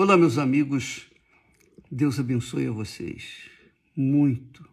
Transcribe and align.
Olá, 0.00 0.16
meus 0.16 0.38
amigos. 0.38 1.10
Deus 1.90 2.20
abençoe 2.20 2.68
a 2.68 2.70
vocês 2.70 3.50
muito, 3.96 4.64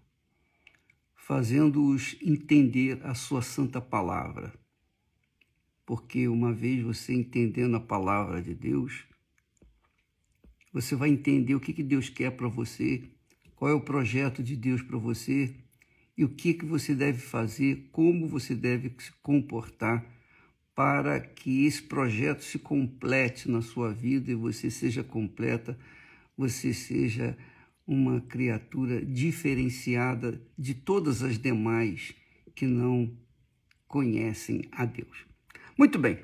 fazendo-os 1.16 2.16
entender 2.22 3.04
a 3.04 3.16
sua 3.16 3.42
santa 3.42 3.82
palavra. 3.82 4.54
Porque 5.84 6.28
uma 6.28 6.54
vez 6.54 6.84
você 6.84 7.12
entendendo 7.12 7.76
a 7.76 7.80
palavra 7.80 8.40
de 8.40 8.54
Deus, 8.54 9.04
você 10.72 10.96
vai 10.96 11.10
entender 11.10 11.56
o 11.56 11.60
que, 11.60 11.74
que 11.74 11.82
Deus 11.82 12.08
quer 12.08 12.30
para 12.30 12.48
você, 12.48 13.02
qual 13.56 13.72
é 13.72 13.74
o 13.74 13.82
projeto 13.82 14.44
de 14.44 14.56
Deus 14.56 14.84
para 14.84 15.00
você 15.00 15.56
e 16.16 16.24
o 16.24 16.30
que, 16.30 16.54
que 16.54 16.66
você 16.68 16.94
deve 16.94 17.18
fazer, 17.18 17.90
como 17.92 18.28
você 18.28 18.54
deve 18.54 18.94
se 19.00 19.12
comportar 19.24 20.06
para 20.76 21.22
que 21.22 21.66
esse 21.66 21.82
projeto 21.82 22.44
se 22.44 22.60
complete 22.60 23.50
na 23.50 23.62
sua 23.62 23.94
vida 23.94 24.30
e 24.30 24.36
você 24.36 24.70
seja 24.70 25.04
completa, 25.04 25.80
você 26.38 26.74
seja 26.74 27.38
uma 27.88 28.20
criatura 28.20 29.04
diferenciada 29.06 30.42
de 30.58 30.74
todas 30.74 31.24
as 31.24 31.40
demais 31.40 32.14
que 32.54 32.68
não 32.68 33.16
conhecem 33.88 34.64
a 34.72 34.86
Deus. 34.86 35.26
Muito 35.78 35.98
bem. 35.98 36.20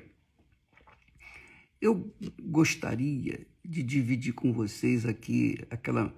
Eu 1.80 2.14
gostaria 2.42 3.46
de 3.64 3.82
dividir 3.82 4.34
com 4.34 4.52
vocês 4.52 5.06
aqui 5.06 5.58
aquela 5.70 6.14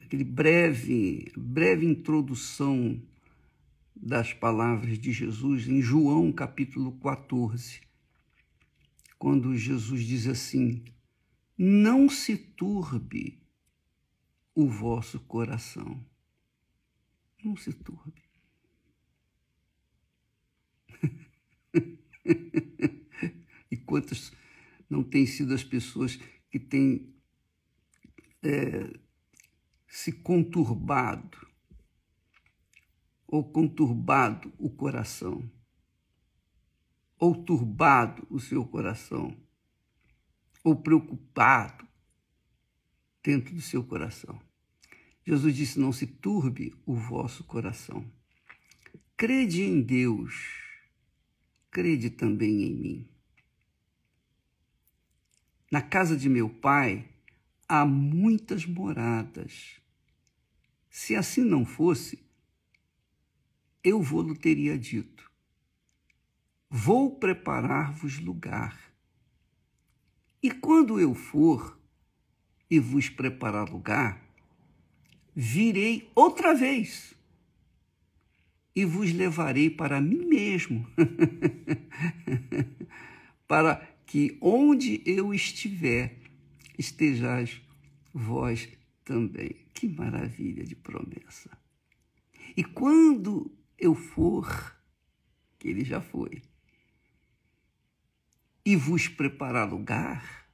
aquele 0.00 0.24
breve 0.24 1.30
breve 1.36 1.84
introdução 1.84 3.00
das 3.96 4.32
palavras 4.32 4.98
de 4.98 5.10
Jesus 5.12 5.66
em 5.66 5.80
João 5.80 6.30
capítulo 6.30 6.92
14, 6.98 7.80
quando 9.18 9.56
Jesus 9.56 10.04
diz 10.04 10.26
assim: 10.26 10.84
Não 11.56 12.08
se 12.08 12.36
turbe 12.36 13.42
o 14.54 14.68
vosso 14.68 15.18
coração. 15.20 16.04
Não 17.42 17.56
se 17.56 17.72
turbe. 17.72 18.22
e 23.70 23.76
quantas 23.76 24.32
não 24.88 25.02
têm 25.02 25.26
sido 25.26 25.54
as 25.54 25.64
pessoas 25.64 26.18
que 26.50 26.58
têm 26.58 27.14
é, 28.42 28.98
se 29.86 30.12
conturbado 30.12 31.45
ou 33.26 33.44
conturbado 33.44 34.52
o 34.58 34.70
coração, 34.70 35.50
ou 37.18 37.34
turbado 37.44 38.26
o 38.30 38.38
seu 38.38 38.64
coração, 38.64 39.36
ou 40.62 40.76
preocupado 40.76 41.86
dentro 43.22 43.54
do 43.54 43.60
seu 43.60 43.82
coração. 43.82 44.40
Jesus 45.24 45.56
disse: 45.56 45.80
Não 45.80 45.92
se 45.92 46.06
turbe 46.06 46.74
o 46.86 46.94
vosso 46.94 47.42
coração. 47.44 48.04
Crede 49.16 49.62
em 49.62 49.80
Deus, 49.80 50.34
crede 51.70 52.10
também 52.10 52.62
em 52.62 52.74
mim. 52.74 53.08
Na 55.70 55.82
casa 55.82 56.16
de 56.16 56.28
meu 56.28 56.48
pai 56.48 57.08
há 57.68 57.84
muitas 57.84 58.64
moradas. 58.64 59.80
Se 60.88 61.16
assim 61.16 61.42
não 61.42 61.64
fosse, 61.64 62.25
eu 63.86 64.02
vou-lhe 64.02 64.34
teria 64.34 64.76
dito: 64.76 65.30
Vou 66.68 67.20
preparar-vos 67.20 68.18
lugar. 68.18 68.76
E 70.42 70.50
quando 70.50 70.98
eu 70.98 71.14
for 71.14 71.78
e 72.68 72.80
vos 72.80 73.08
preparar 73.08 73.68
lugar, 73.68 74.20
virei 75.34 76.10
outra 76.16 76.52
vez 76.52 77.14
e 78.74 78.84
vos 78.84 79.12
levarei 79.12 79.70
para 79.70 80.00
mim 80.00 80.26
mesmo, 80.26 80.86
para 83.46 83.76
que 84.04 84.36
onde 84.40 85.00
eu 85.06 85.32
estiver, 85.32 86.18
estejais 86.76 87.62
vós 88.12 88.68
também. 89.04 89.64
Que 89.72 89.88
maravilha 89.88 90.64
de 90.64 90.74
promessa! 90.74 91.56
E 92.56 92.64
quando 92.64 93.55
eu 93.78 93.94
for, 93.94 94.76
que 95.58 95.68
ele 95.68 95.84
já 95.84 96.00
foi, 96.00 96.42
e 98.64 98.74
vos 98.74 99.06
preparar 99.06 99.70
lugar, 99.70 100.48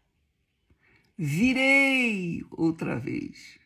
virei 1.16 2.44
outra 2.50 2.98
vez. 2.98 3.58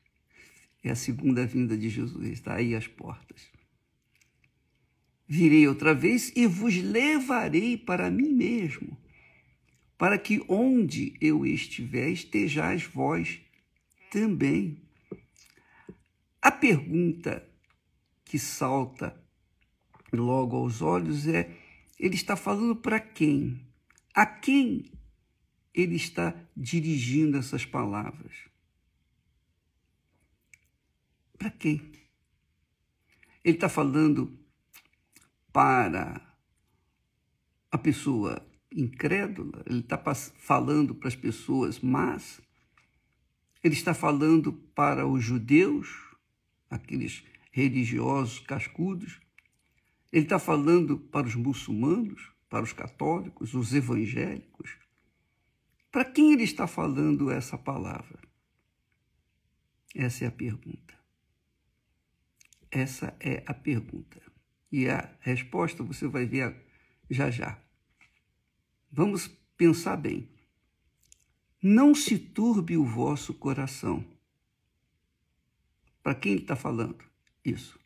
É 0.84 0.90
a 0.90 0.94
segunda 0.94 1.44
vinda 1.44 1.76
de 1.76 1.88
Jesus, 1.88 2.28
está 2.28 2.54
aí 2.54 2.74
às 2.74 2.86
portas. 2.86 3.50
Virei 5.26 5.66
outra 5.66 5.92
vez 5.92 6.32
e 6.36 6.46
vos 6.46 6.76
levarei 6.76 7.76
para 7.76 8.08
mim 8.08 8.32
mesmo, 8.32 8.96
para 9.98 10.16
que 10.16 10.44
onde 10.48 11.14
eu 11.20 11.44
estiver 11.44 12.10
estejais 12.10 12.84
vós 12.84 13.40
também. 14.12 14.80
A 16.40 16.52
pergunta 16.52 17.44
que 18.24 18.38
salta 18.38 19.20
logo 20.12 20.56
aos 20.56 20.82
olhos 20.82 21.26
é: 21.26 21.56
ele 21.98 22.14
está 22.14 22.36
falando 22.36 22.76
para 22.76 23.00
quem? 23.00 23.66
A 24.14 24.24
quem 24.26 24.92
ele 25.74 25.96
está 25.96 26.34
dirigindo 26.56 27.36
essas 27.36 27.64
palavras? 27.64 28.34
Para 31.38 31.50
quem? 31.50 31.92
Ele 33.44 33.56
está 33.56 33.68
falando 33.68 34.38
para 35.52 36.36
a 37.70 37.78
pessoa 37.78 38.46
incrédula, 38.72 39.62
ele 39.66 39.80
está 39.80 39.98
falando 40.14 40.94
para 40.94 41.08
as 41.08 41.16
pessoas 41.16 41.80
más, 41.80 42.40
ele 43.62 43.74
está 43.74 43.94
falando 43.94 44.52
para 44.52 45.06
os 45.06 45.22
judeus, 45.22 45.88
aqueles 46.68 47.24
religiosos 47.52 48.38
cascudos, 48.40 49.20
ele 50.16 50.24
está 50.24 50.38
falando 50.38 50.98
para 50.98 51.26
os 51.26 51.34
muçulmanos, 51.34 52.32
para 52.48 52.64
os 52.64 52.72
católicos, 52.72 53.52
os 53.52 53.74
evangélicos. 53.74 54.78
Para 55.92 56.06
quem 56.06 56.32
ele 56.32 56.42
está 56.42 56.66
falando 56.66 57.30
essa 57.30 57.58
palavra? 57.58 58.18
Essa 59.94 60.24
é 60.24 60.28
a 60.28 60.30
pergunta. 60.30 60.98
Essa 62.70 63.14
é 63.20 63.44
a 63.46 63.52
pergunta. 63.52 64.22
E 64.72 64.88
a 64.88 65.14
resposta 65.20 65.82
você 65.82 66.08
vai 66.08 66.24
ver 66.24 66.64
já 67.10 67.30
já. 67.30 67.62
Vamos 68.90 69.28
pensar 69.54 69.98
bem. 69.98 70.30
Não 71.62 71.94
se 71.94 72.18
turbe 72.18 72.74
o 72.78 72.86
vosso 72.86 73.34
coração. 73.34 74.02
Para 76.02 76.14
quem 76.14 76.32
ele 76.32 76.40
está 76.40 76.56
falando 76.56 77.04
isso? 77.44 77.78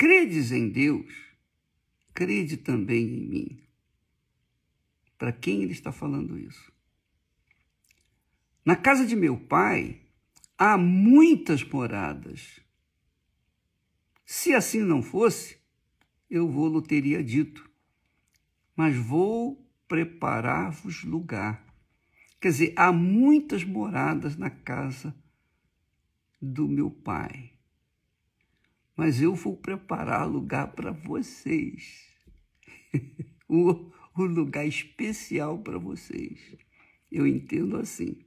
Credes 0.00 0.50
em 0.50 0.70
Deus, 0.70 1.12
crede 2.14 2.56
também 2.56 3.04
em 3.04 3.28
mim. 3.28 3.62
Para 5.18 5.30
quem 5.30 5.62
ele 5.62 5.72
está 5.72 5.92
falando 5.92 6.38
isso? 6.38 6.72
Na 8.64 8.74
casa 8.74 9.04
de 9.04 9.14
meu 9.14 9.36
pai 9.38 10.00
há 10.56 10.78
muitas 10.78 11.62
moradas. 11.62 12.60
Se 14.24 14.54
assim 14.54 14.80
não 14.80 15.02
fosse, 15.02 15.58
eu 16.30 16.48
vou-lo 16.48 16.80
teria 16.80 17.22
dito. 17.22 17.70
Mas 18.74 18.96
vou 18.96 19.70
preparar-vos 19.86 21.04
lugar. 21.04 21.62
Quer 22.40 22.48
dizer, 22.48 22.72
há 22.74 22.90
muitas 22.90 23.64
moradas 23.64 24.34
na 24.34 24.48
casa 24.48 25.14
do 26.40 26.66
meu 26.66 26.90
pai 26.90 27.59
mas 29.00 29.22
eu 29.22 29.34
vou 29.34 29.56
preparar 29.56 30.28
lugar 30.28 30.72
para 30.72 30.92
vocês. 30.92 32.06
o, 33.48 33.90
o 34.14 34.24
lugar 34.24 34.66
especial 34.66 35.58
para 35.58 35.78
vocês. 35.78 36.38
Eu 37.10 37.26
entendo 37.26 37.78
assim. 37.78 38.18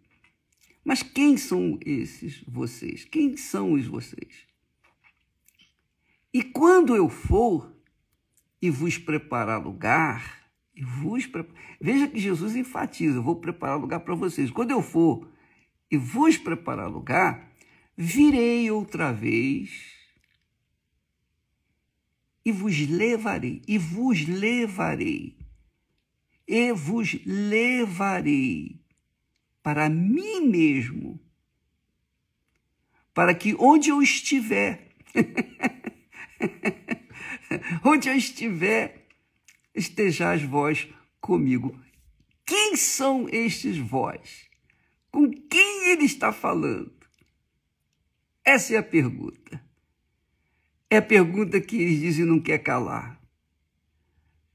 Mas 0.83 1.03
quem 1.03 1.37
são 1.37 1.77
esses 1.85 2.43
vocês? 2.47 3.05
Quem 3.05 3.37
são 3.37 3.73
os 3.73 3.85
vocês? 3.85 4.47
E 6.33 6.41
quando 6.41 6.95
eu 6.95 7.07
for 7.07 7.71
e 8.59 8.71
vos 8.71 8.97
preparar 8.97 9.63
lugar, 9.63 10.49
e 10.75 10.83
vos 10.83 11.29
veja 11.79 12.07
que 12.07 12.19
Jesus 12.19 12.55
enfatiza: 12.55 13.17
eu 13.17 13.23
vou 13.23 13.35
preparar 13.35 13.79
lugar 13.79 13.99
para 13.99 14.15
vocês. 14.15 14.49
Quando 14.49 14.71
eu 14.71 14.81
for 14.81 15.31
e 15.91 15.97
vos 15.97 16.35
preparar 16.35 16.89
lugar, 16.89 17.53
virei 17.95 18.71
outra 18.71 19.11
vez 19.13 20.01
e 22.45 22.51
vos 22.51 22.77
levarei, 22.89 23.61
e 23.67 23.77
vos 23.77 24.27
levarei, 24.27 25.37
e 26.47 26.71
vos 26.73 27.17
levarei 27.25 28.81
para 29.61 29.89
mim 29.89 30.41
mesmo, 30.41 31.19
para 33.13 33.33
que 33.33 33.55
onde 33.55 33.89
eu 33.89 34.01
estiver, 34.01 34.89
onde 37.85 38.09
eu 38.09 38.15
estiver, 38.15 39.07
estejais 39.73 40.43
vós 40.43 40.87
comigo. 41.21 41.79
Quem 42.45 42.75
são 42.75 43.29
estes 43.29 43.77
vós? 43.77 44.49
Com 45.09 45.31
quem 45.31 45.91
ele 45.91 46.03
está 46.03 46.33
falando? 46.33 46.93
Essa 48.43 48.75
é 48.75 48.77
a 48.77 48.83
pergunta. 48.83 49.62
É 50.93 50.97
a 50.97 51.01
pergunta 51.01 51.59
que 51.59 51.75
eles 51.75 51.99
dizem 51.99 52.23
não 52.23 52.39
quer 52.39 52.59
calar. 52.59 53.19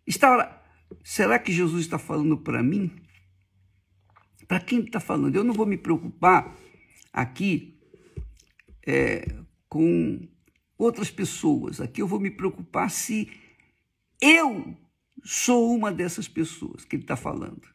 Está, 0.07 0.63
será 1.03 1.37
que 1.37 1.51
Jesus 1.51 1.81
está 1.81 1.99
falando 1.99 2.39
para 2.39 2.63
mim? 2.63 2.93
Para 4.47 4.61
quem 4.61 4.79
está 4.79 5.01
falando? 5.01 5.35
Eu 5.35 5.43
não 5.43 5.53
vou 5.53 5.67
me 5.67 5.77
preocupar 5.77 6.57
aqui 7.13 7.77
é, 8.87 9.35
com 9.69 10.29
outras 10.79 11.11
pessoas. 11.11 11.81
Aqui 11.81 12.03
eu 12.03 12.07
vou 12.07 12.21
me 12.21 12.31
preocupar 12.31 12.89
se 12.89 13.29
eu 14.23 14.77
sou 15.25 15.75
uma 15.75 15.91
dessas 15.91 16.29
pessoas 16.29 16.85
que 16.85 16.95
ele 16.95 17.03
está 17.03 17.17
falando. 17.17 17.67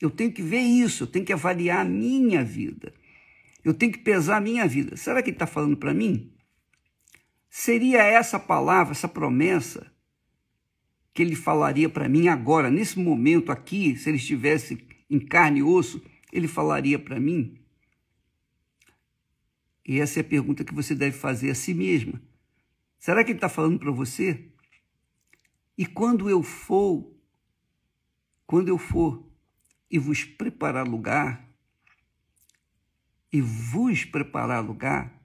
Eu 0.00 0.08
tenho 0.08 0.30
que 0.30 0.40
ver 0.40 0.60
isso, 0.60 1.02
eu 1.02 1.08
tenho 1.08 1.24
que 1.24 1.32
avaliar 1.32 1.80
a 1.80 1.84
minha 1.84 2.44
vida. 2.44 2.94
Eu 3.64 3.74
tenho 3.74 3.90
que 3.90 3.98
pesar 3.98 4.36
a 4.36 4.40
minha 4.40 4.68
vida. 4.68 4.96
Será 4.96 5.20
que 5.20 5.30
ele 5.30 5.34
está 5.34 5.48
falando 5.48 5.76
para 5.76 5.92
mim? 5.92 6.32
Seria 7.56 8.02
essa 8.02 8.36
palavra, 8.36 8.90
essa 8.90 9.06
promessa, 9.06 9.88
que 11.14 11.22
ele 11.22 11.36
falaria 11.36 11.88
para 11.88 12.08
mim 12.08 12.26
agora, 12.26 12.68
nesse 12.68 12.98
momento 12.98 13.52
aqui, 13.52 13.96
se 13.96 14.10
ele 14.10 14.16
estivesse 14.16 14.84
em 15.08 15.20
carne 15.20 15.60
e 15.60 15.62
osso, 15.62 16.04
ele 16.32 16.48
falaria 16.48 16.98
para 16.98 17.20
mim? 17.20 17.64
E 19.86 20.00
essa 20.00 20.18
é 20.18 20.22
a 20.22 20.24
pergunta 20.24 20.64
que 20.64 20.74
você 20.74 20.96
deve 20.96 21.16
fazer 21.16 21.48
a 21.48 21.54
si 21.54 21.72
mesma. 21.74 22.20
Será 22.98 23.22
que 23.22 23.30
ele 23.30 23.36
está 23.36 23.48
falando 23.48 23.78
para 23.78 23.92
você? 23.92 24.48
E 25.78 25.86
quando 25.86 26.28
eu 26.28 26.42
for, 26.42 27.08
quando 28.48 28.66
eu 28.66 28.78
for 28.78 29.24
e 29.88 29.96
vos 29.96 30.24
preparar 30.24 30.88
lugar, 30.88 31.48
e 33.32 33.40
vos 33.40 34.04
preparar 34.04 34.60
lugar, 34.60 35.23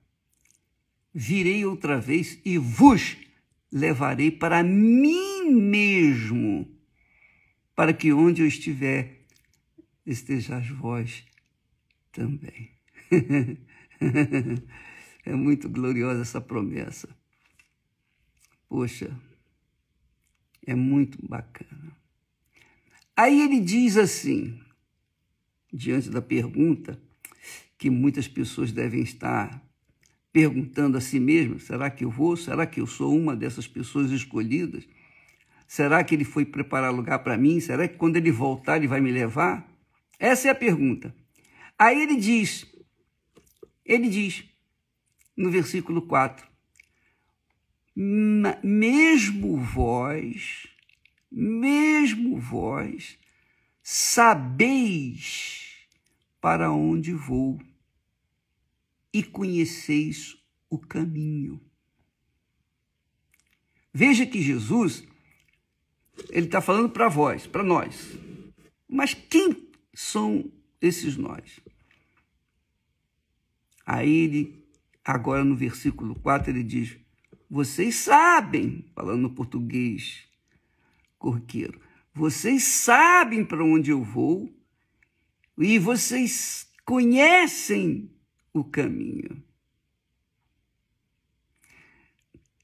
virei 1.14 1.66
outra 1.66 2.00
vez 2.00 2.40
e 2.46 2.58
vos 2.58 3.18
levarei 3.72 4.32
para 4.32 4.64
mim 4.64 5.52
mesmo, 5.52 6.68
para 7.76 7.94
que 7.94 8.12
onde 8.12 8.42
eu 8.42 8.48
estiver, 8.48 9.26
estejais 10.06 10.70
vós 10.70 11.24
também. 12.12 12.72
é 15.26 15.34
muito 15.34 15.70
gloriosa 15.70 16.22
essa 16.22 16.42
promessa. 16.42 17.10
Poxa, 18.68 19.16
é 20.66 20.76
muito 20.76 21.18
bacana. 21.28 21.98
Aí 23.16 23.42
ele 23.42 23.60
diz 23.60 23.98
assim, 23.98 24.60
diante 25.72 26.10
da 26.10 26.22
pergunta 26.22 27.02
que 27.78 27.90
muitas 27.90 28.28
pessoas 28.28 28.72
devem 28.72 29.02
estar 29.02 29.69
perguntando 30.32 30.98
a 30.98 31.02
si 31.02 31.20
mesmo: 31.20 31.60
será 31.60 31.90
que 31.90 32.04
eu 32.04 32.10
vou? 32.10 32.36
Será 32.36 32.66
que 32.66 32.80
eu 32.80 32.88
sou 32.88 33.16
uma 33.16 33.36
dessas 33.36 33.68
pessoas 33.68 34.12
escolhidas? 34.12 34.88
Será 35.68 36.04
que 36.04 36.16
ele 36.16 36.26
foi 36.26 36.46
preparar 36.46 36.94
lugar 36.94 37.20
para 37.20 37.38
mim? 37.38 37.60
Será 37.60 37.88
que 37.88 37.96
quando 37.96 38.18
ele 38.18 38.32
voltar 38.32 38.78
ele 38.78 38.88
vai 38.88 39.00
me 39.00 39.12
levar? 39.12 39.68
Essa 40.20 40.48
é 40.48 40.52
a 40.52 40.56
pergunta. 40.56 41.16
Aí 41.78 42.02
ele 42.02 42.18
diz, 42.18 42.66
ele 43.86 44.10
diz 44.10 44.44
no 45.38 45.50
versículo 45.50 46.02
4: 46.02 46.48
mesmo 48.64 49.58
vós, 49.58 50.68
mesmo 51.32 52.40
vós, 52.40 53.18
sabeis 53.84 55.60
para 56.42 56.72
onde 56.72 57.14
vou 57.14 57.60
e 59.14 59.24
conheceis 59.24 60.38
o 60.70 60.78
caminho. 60.78 61.60
Veja 63.94 64.26
que 64.26 64.42
Jesus, 64.42 65.04
ele 66.30 66.46
está 66.46 66.62
falando 66.62 66.90
para 66.90 67.10
vós, 67.10 67.48
para 67.48 67.64
nós. 67.64 68.18
Mas 68.88 69.14
quem 69.14 69.70
são 69.94 70.52
esses 70.82 71.18
nós? 71.18 71.60
Aí 73.86 74.10
ele, 74.10 74.64
agora 75.04 75.44
no 75.44 75.56
versículo 75.56 76.14
4, 76.20 76.52
ele 76.52 76.64
diz: 76.64 76.98
Vocês 77.50 77.96
sabem, 77.96 78.86
falando 78.94 79.22
no 79.24 79.30
português 79.32 80.28
corqueiro, 81.18 81.82
vocês 82.14 82.64
sabem 82.64 83.44
para 83.44 83.64
onde 83.64 83.92
eu 83.92 84.04
vou 84.04 84.54
e 85.58 85.78
vocês 85.78 86.70
conhecem 86.86 88.10
o 88.54 88.64
caminho. 88.64 89.44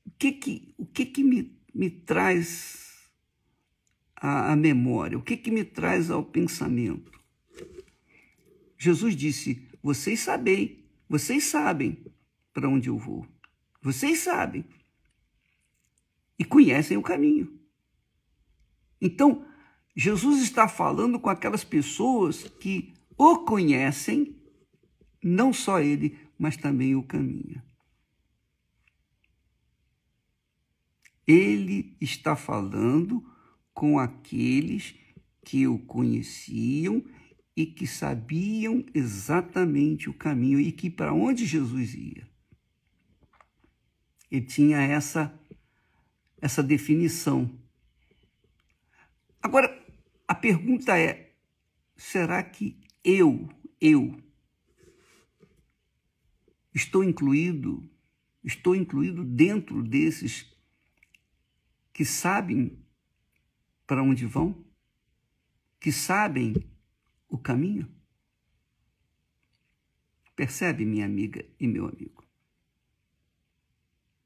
O 0.06 0.12
que 0.18 0.32
que, 0.32 0.74
o 0.78 0.86
que, 0.86 1.06
que 1.06 1.24
me, 1.24 1.58
me 1.74 1.90
traz 1.90 3.10
a 4.16 4.56
memória? 4.56 5.18
O 5.18 5.22
que, 5.22 5.36
que 5.38 5.52
me 5.52 5.64
traz 5.64 6.10
ao 6.10 6.24
pensamento? 6.24 7.12
Jesus 8.78 9.16
disse: 9.16 9.68
Vocês 9.82 10.20
sabem, 10.20 10.86
vocês 11.10 11.44
sabem 11.44 12.06
para 12.54 12.70
onde 12.70 12.90
eu 12.90 12.98
vou. 12.98 13.28
Vocês 13.82 14.20
sabem. 14.20 14.66
E 16.38 16.44
conhecem 16.44 16.98
o 16.98 17.02
caminho. 17.02 17.60
Então, 19.00 19.46
Jesus 19.96 20.42
está 20.42 20.68
falando 20.68 21.20
com 21.20 21.30
aquelas 21.30 21.64
pessoas 21.64 22.44
que 22.60 22.94
o 23.18 23.40
conhecem 23.40 24.35
não 25.27 25.51
só 25.51 25.80
ele, 25.80 26.19
mas 26.38 26.56
também 26.56 26.95
o 26.95 27.01
caminho. 27.01 27.60
Ele 31.25 31.98
está 32.00 32.36
falando 32.36 33.25
com 33.74 33.98
aqueles 33.98 34.94
que 35.44 35.66
o 35.66 35.80
conheciam 35.80 37.04
e 37.57 37.66
que 37.66 37.88
sabiam 37.88 38.86
exatamente 38.94 40.08
o 40.08 40.13
caminho 40.13 40.60
e 40.60 40.72
que 40.72 40.91
para 40.91 41.12
onde 41.12 41.44
Jesus 41.48 41.96
ia. 41.96 42.29
Ele 44.29 44.46
tinha 44.46 44.77
essa 44.77 45.34
essa 46.39 46.62
definição. 46.62 47.50
Agora, 49.41 49.84
a 50.27 50.36
pergunta 50.36 50.96
é: 51.00 51.34
será 51.96 52.44
que 52.44 52.79
eu, 53.03 53.50
eu 53.82 54.24
Estou 56.75 57.05
incluído, 57.05 57.89
estou 58.44 58.75
incluído 58.75 59.24
dentro 59.24 59.82
desses 59.82 60.53
que 61.94 62.03
sabem 62.03 62.77
para 63.88 64.03
onde 64.03 64.25
vão, 64.25 64.62
que 65.79 65.89
sabem 65.89 66.53
o 67.29 67.38
caminho. 67.38 67.89
Percebe, 70.36 70.84
minha 70.86 71.05
amiga 71.05 71.46
e 71.58 71.65
meu 71.65 71.88
amigo? 71.88 72.22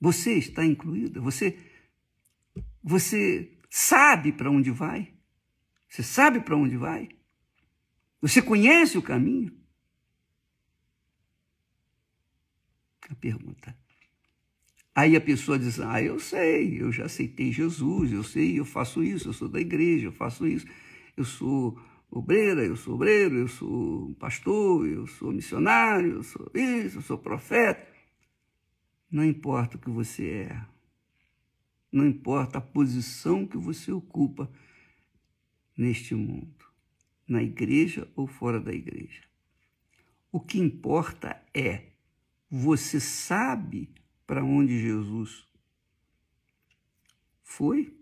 Você 0.02 0.34
está 0.34 0.66
incluída? 0.66 1.22
Você 1.22 1.56
você 2.82 3.60
sabe 3.70 4.34
para 4.34 4.50
onde 4.50 4.72
vai? 4.72 5.14
Você 5.88 6.02
sabe 6.02 6.40
para 6.40 6.58
onde 6.58 6.76
vai? 6.78 7.10
Você 8.20 8.42
conhece 8.42 8.98
o 8.98 9.04
caminho? 9.04 9.56
A 13.10 13.16
pergunta. 13.16 13.76
Aí 14.96 15.16
a 15.16 15.22
pessoa 15.22 15.58
diz: 15.58 15.80
Ah, 15.80 16.02
eu 16.02 16.20
sei, 16.20 16.82
eu 16.82 16.92
já 16.92 17.06
aceitei 17.06 17.52
Jesus, 17.52 18.12
eu 18.12 18.24
sei, 18.24 18.60
eu 18.60 18.66
faço 18.66 19.04
isso, 19.04 19.30
eu 19.30 19.34
sou 19.34 19.48
da 19.50 19.60
igreja, 19.60 20.08
eu 20.08 20.12
faço 20.12 20.48
isso, 20.48 20.66
eu 21.16 21.24
sou 21.24 21.80
obreira, 22.12 22.66
eu 22.66 22.76
sou 22.76 22.96
obreiro, 22.96 23.36
eu 23.36 23.48
sou 23.48 24.14
pastor, 24.16 24.88
eu 24.88 25.08
sou 25.08 25.32
missionário, 25.32 26.14
eu 26.14 26.24
sou 26.24 26.52
isso, 26.54 26.98
eu 26.98 27.02
sou 27.02 27.18
profeta. 27.18 27.88
Não 29.12 29.26
importa 29.26 29.78
o 29.78 29.80
que 29.80 29.90
você 29.90 30.48
é, 30.50 30.66
não 31.92 32.06
importa 32.06 32.60
a 32.60 32.62
posição 32.62 33.48
que 33.48 33.58
você 33.58 33.92
ocupa 33.92 34.52
neste 35.76 36.14
mundo, 36.14 36.66
na 37.28 37.42
igreja 37.42 38.08
ou 38.16 38.28
fora 38.28 38.60
da 38.60 38.72
igreja. 38.72 39.24
O 40.32 40.40
que 40.40 40.60
importa 40.60 41.42
é 41.54 41.88
você 42.50 43.00
sabe 43.00 43.94
para 44.26 44.44
onde 44.44 44.80
Jesus 44.80 45.48
foi? 47.44 47.96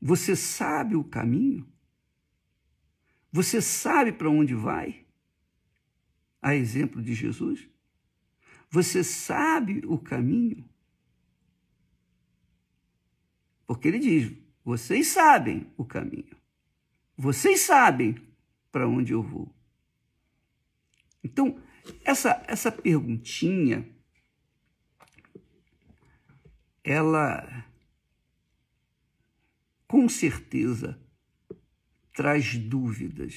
Você 0.00 0.36
sabe 0.36 0.96
o 0.96 1.04
caminho? 1.04 1.66
Você 3.30 3.60
sabe 3.60 4.12
para 4.12 4.28
onde 4.28 4.54
vai? 4.54 5.06
A 6.40 6.54
exemplo 6.54 7.00
de 7.02 7.14
Jesus? 7.14 7.68
Você 8.68 9.02
sabe 9.04 9.82
o 9.86 9.98
caminho? 9.98 10.68
Porque 13.66 13.88
ele 13.88 13.98
diz: 13.98 14.36
vocês 14.64 15.08
sabem 15.08 15.72
o 15.76 15.84
caminho. 15.84 16.36
Vocês 17.16 17.60
sabem 17.60 18.16
para 18.70 18.88
onde 18.88 19.12
eu 19.12 19.22
vou. 19.22 19.52
Então, 21.22 21.60
essa, 22.04 22.42
essa 22.46 22.70
perguntinha, 22.70 23.88
ela 26.84 27.64
com 29.86 30.08
certeza 30.08 30.98
traz 32.14 32.56
dúvidas, 32.56 33.34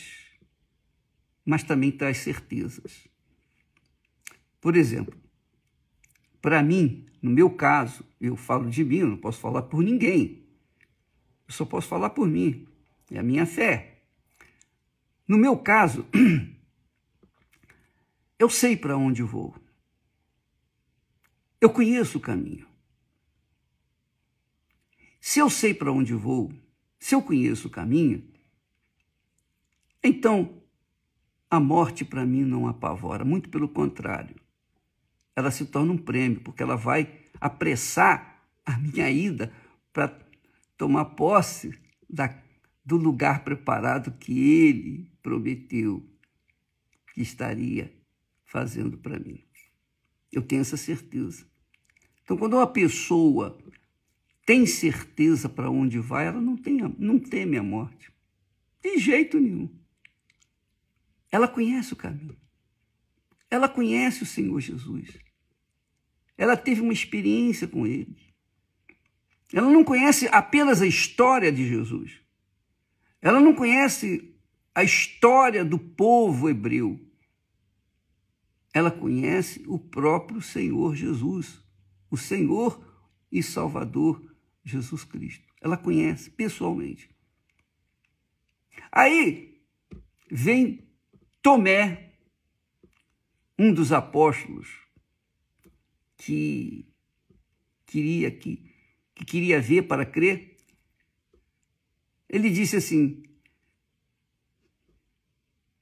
mas 1.46 1.64
também 1.64 1.92
traz 1.92 2.20
certezas. 2.20 3.08
Por 4.62 4.76
exemplo, 4.76 5.16
para 6.42 6.64
mim, 6.64 7.06
no 7.22 7.32
meu 7.32 7.50
caso, 7.50 8.06
eu 8.22 8.36
falo 8.36 8.70
de 8.70 8.84
mim, 8.84 8.98
eu 8.98 9.08
não 9.08 9.18
posso 9.18 9.40
falar 9.40 9.64
por 9.64 9.84
ninguém. 9.84 10.48
Eu 11.48 11.54
só 11.54 11.66
posso 11.66 11.88
falar 11.88 12.12
por 12.12 12.28
mim. 12.28 12.68
É 13.12 13.20
a 13.20 13.24
minha 13.24 13.46
fé. 13.46 14.04
No 15.28 15.38
meu 15.38 15.58
caso, 15.58 16.06
eu 18.38 18.50
sei 18.50 18.76
para 18.76 18.98
onde 18.98 19.24
vou. 19.24 19.56
Eu 21.60 21.70
conheço 21.70 22.18
o 22.18 22.22
caminho. 22.22 22.68
Se 25.20 25.40
eu 25.40 25.50
sei 25.50 25.74
para 25.74 25.92
onde 25.92 26.14
vou, 26.14 26.54
se 27.00 27.16
eu 27.16 27.22
conheço 27.22 27.68
o 27.68 27.72
caminho, 27.72 28.32
então 30.04 30.62
a 31.50 31.60
morte 31.60 32.06
para 32.06 32.26
mim 32.26 32.44
não 32.44 32.68
apavora, 32.68 33.26
muito 33.26 33.50
pelo 33.50 33.68
contrário 33.68 34.36
ela 35.36 35.52
se 35.52 35.66
torna 35.66 35.92
um 35.92 35.98
prêmio, 35.98 36.40
porque 36.42 36.64
ela 36.64 36.78
vai 36.78 37.12
apressar 37.42 38.42
a 38.66 38.78
minha 38.78 39.10
ida 39.10 39.52
para 39.92 40.18
tomar 40.78 41.06
posse 41.06 41.78
da, 42.10 42.34
do 42.86 42.96
lugar 42.96 43.44
preparado 43.44 44.12
que 44.14 44.40
ele 44.40 45.12
prometeu 45.22 46.08
que 47.14 47.22
estaria 47.22 47.94
fazendo 48.56 48.98
para 48.98 49.20
mim. 49.20 49.44
Eu 50.32 50.42
tenho 50.42 50.62
essa 50.62 50.78
certeza. 50.78 51.46
Então, 52.24 52.38
quando 52.38 52.54
uma 52.54 52.66
pessoa 52.66 53.58
tem 54.46 54.66
certeza 54.66 55.50
para 55.50 55.70
onde 55.70 56.00
vai, 56.00 56.28
ela 56.28 56.40
não, 56.40 56.56
tem, 56.56 56.78
não 56.98 57.20
teme 57.20 57.58
a 57.58 57.64
morte. 57.64 58.10
De 58.82 58.98
jeito 58.98 59.38
nenhum. 59.38 59.70
Ela 61.30 61.50
conhece 61.50 61.92
o 61.92 61.98
caminho. 61.98 62.38
Ela 63.52 63.68
conhece 63.68 64.24
o 64.24 64.26
Senhor 64.26 64.58
Jesus. 64.62 65.18
Ela 66.38 66.56
teve 66.56 66.80
uma 66.80 66.94
experiência 66.94 67.68
com 67.68 67.86
ele. 67.86 68.16
Ela 69.52 69.70
não 69.70 69.84
conhece 69.84 70.30
apenas 70.32 70.82
a 70.82 70.88
história 70.88 71.52
de 71.52 71.68
Jesus. 71.68 72.22
Ela 73.22 73.42
não 73.42 73.54
conhece 73.54 74.34
a 74.74 74.82
história 74.82 75.66
do 75.66 75.78
povo 75.78 76.50
hebreu. 76.50 77.06
Ela 78.76 78.92
conhece 78.92 79.64
o 79.68 79.80
próprio 79.80 80.42
Senhor 80.42 80.94
Jesus, 80.94 81.64
o 82.12 82.18
Senhor 82.18 82.86
e 83.32 83.42
Salvador 83.42 84.22
Jesus 84.66 85.06
Cristo. 85.06 85.48
Ela 85.62 85.78
conhece 85.78 86.30
pessoalmente. 86.30 87.10
Aí 88.92 89.64
vem 90.30 90.86
Tomé, 91.42 92.18
um 93.58 93.74
dos 93.74 93.94
apóstolos, 93.94 94.68
que 96.18 96.86
queria 97.86 98.30
que, 98.30 98.70
que 99.16 99.24
queria 99.24 99.62
ver 99.62 99.84
para 99.84 100.06
crer, 100.06 100.58
ele 102.28 102.50
disse 102.50 102.76
assim: 102.76 103.24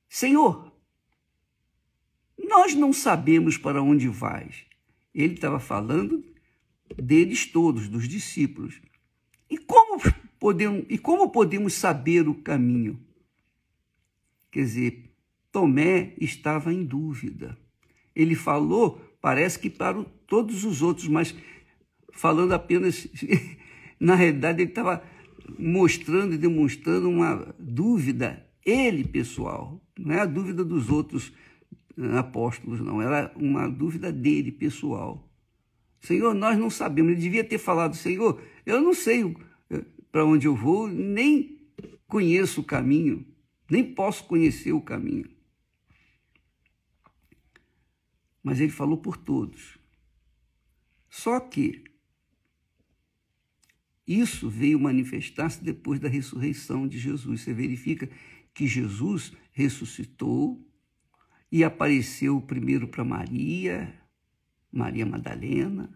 Senhor, 0.07 0.72
nós 2.53 2.75
não 2.75 2.93
sabemos 2.93 3.57
para 3.57 3.81
onde 3.81 4.07
vais. 4.07 4.65
Ele 5.13 5.33
estava 5.33 5.59
falando 5.59 6.23
deles 6.95 7.47
todos, 7.47 7.87
dos 7.87 8.07
discípulos. 8.07 8.79
E 9.49 9.57
como 9.57 9.99
podemos, 10.39 10.85
e 10.87 10.99
como 10.99 11.31
podemos 11.31 11.73
saber 11.73 12.29
o 12.29 12.35
caminho? 12.35 12.99
Quer 14.51 14.59
dizer, 14.59 15.15
Tomé 15.51 16.13
estava 16.21 16.71
em 16.71 16.85
dúvida. 16.85 17.57
Ele 18.15 18.35
falou, 18.35 19.01
parece 19.19 19.57
que 19.57 19.69
para 19.69 20.03
todos 20.27 20.63
os 20.63 20.83
outros, 20.83 21.07
mas 21.07 21.35
falando 22.11 22.53
apenas. 22.53 23.07
Na 23.99 24.15
realidade, 24.15 24.61
ele 24.61 24.69
estava 24.69 25.03
mostrando 25.57 26.35
e 26.35 26.37
demonstrando 26.37 27.09
uma 27.09 27.55
dúvida, 27.57 28.45
ele 28.65 29.03
pessoal, 29.03 29.81
não 29.97 30.13
é 30.13 30.19
a 30.19 30.25
dúvida 30.25 30.63
dos 30.63 30.89
outros 30.89 31.31
apóstolos, 32.17 32.79
não, 32.79 33.01
era 33.01 33.31
uma 33.35 33.67
dúvida 33.67 34.11
dele 34.11 34.51
pessoal. 34.51 35.29
Senhor, 35.99 36.33
nós 36.33 36.57
não 36.57 36.69
sabemos. 36.69 37.13
Ele 37.13 37.21
devia 37.21 37.43
ter 37.43 37.57
falado, 37.57 37.95
Senhor, 37.95 38.41
eu 38.65 38.81
não 38.81 38.93
sei 38.93 39.23
eh, 39.69 39.85
para 40.11 40.25
onde 40.25 40.47
eu 40.47 40.55
vou, 40.55 40.87
nem 40.87 41.59
conheço 42.07 42.61
o 42.61 42.63
caminho, 42.63 43.25
nem 43.69 43.93
posso 43.93 44.25
conhecer 44.25 44.73
o 44.73 44.81
caminho. 44.81 45.29
Mas 48.43 48.59
ele 48.59 48.71
falou 48.71 48.97
por 48.97 49.15
todos. 49.15 49.77
Só 51.09 51.39
que 51.39 51.83
isso 54.05 54.49
veio 54.49 54.79
manifestar-se 54.79 55.63
depois 55.63 55.99
da 55.99 56.09
ressurreição 56.09 56.87
de 56.87 56.99
Jesus. 56.99 57.41
Você 57.41 57.53
verifica 57.53 58.09
que 58.53 58.67
Jesus 58.67 59.31
ressuscitou 59.51 60.61
e 61.53 61.63
apareceu 61.63 62.41
primeiro 62.41 62.87
para 62.87 63.03
Maria, 63.03 63.93
Maria 64.71 65.05
Madalena, 65.05 65.87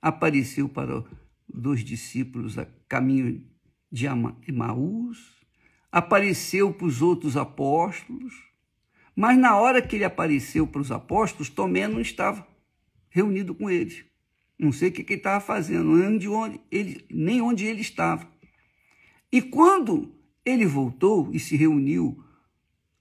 apareceu 0.00 0.70
para 0.70 1.04
dois 1.46 1.84
discípulos 1.84 2.56
a 2.56 2.66
caminho 2.88 3.46
de 3.92 4.06
Emaús, 4.48 5.36
apareceu 5.92 6.72
para 6.72 6.86
os 6.86 7.02
outros 7.02 7.36
apóstolos, 7.36 8.32
mas 9.14 9.36
na 9.36 9.58
hora 9.58 9.82
que 9.82 9.96
ele 9.96 10.04
apareceu 10.04 10.66
para 10.66 10.80
os 10.80 10.90
apóstolos, 10.90 11.50
Tomé 11.50 11.86
não 11.86 12.00
estava 12.00 12.48
reunido 13.10 13.54
com 13.54 13.68
eles. 13.68 14.02
Não 14.58 14.72
sei 14.72 14.88
o 14.88 14.92
que, 14.92 15.02
ele 15.02 15.16
estava 15.16 15.44
fazendo, 15.44 15.92
onde, 15.92 16.58
ele, 16.70 17.04
nem 17.10 17.42
onde 17.42 17.66
ele 17.66 17.82
estava. 17.82 18.26
E 19.30 19.42
quando 19.42 20.14
ele 20.42 20.64
voltou 20.64 21.28
e 21.34 21.38
se 21.38 21.54
reuniu 21.54 22.24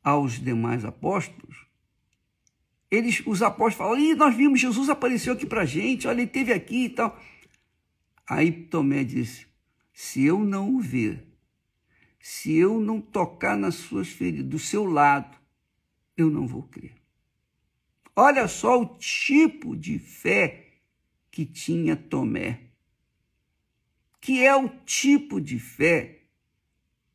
aos 0.04 0.34
demais 0.34 0.84
apóstolos, 0.84 1.64
eles, 2.96 3.22
os 3.25 3.42
apóstolos 3.42 3.75
falaram: 3.75 4.00
Ih, 4.00 4.16
nós 4.16 4.36
vimos, 4.36 4.60
Jesus 4.60 4.90
apareceu 4.90 5.34
aqui 5.34 5.46
para 5.46 5.62
a 5.62 5.66
gente, 5.66 6.08
olha, 6.08 6.18
ele 6.18 6.24
esteve 6.24 6.54
aqui 6.54 6.86
e 6.86 6.90
tal. 6.90 7.20
Aí 8.28 8.52
Tomé 8.52 9.04
disse: 9.04 9.46
Se 9.94 10.24
eu 10.24 10.40
não 10.40 10.75
o 10.75 10.80
ver, 10.80 11.25
se 12.20 12.56
eu 12.56 12.80
não 12.80 13.00
tocar 13.00 13.58
nas 13.58 13.75
suas 13.75 14.10
feridas, 14.10 14.50
do 14.50 14.60
seu 14.60 14.86
lado, 14.86 15.38
eu 16.18 16.30
não 16.30 16.48
vou 16.48 16.64
crer. 16.64 16.96
Olha 18.16 18.48
só 18.48 18.82
o 18.82 18.98
tipo 18.98 19.75
de 19.75 20.00
fé 20.00 20.80
que 21.30 21.46
tinha 21.46 21.96
Tomé, 21.96 22.62
que 24.22 24.44
é 24.44 24.56
o 24.56 24.70
tipo 24.86 25.40
de 25.40 25.60
fé 25.60 26.24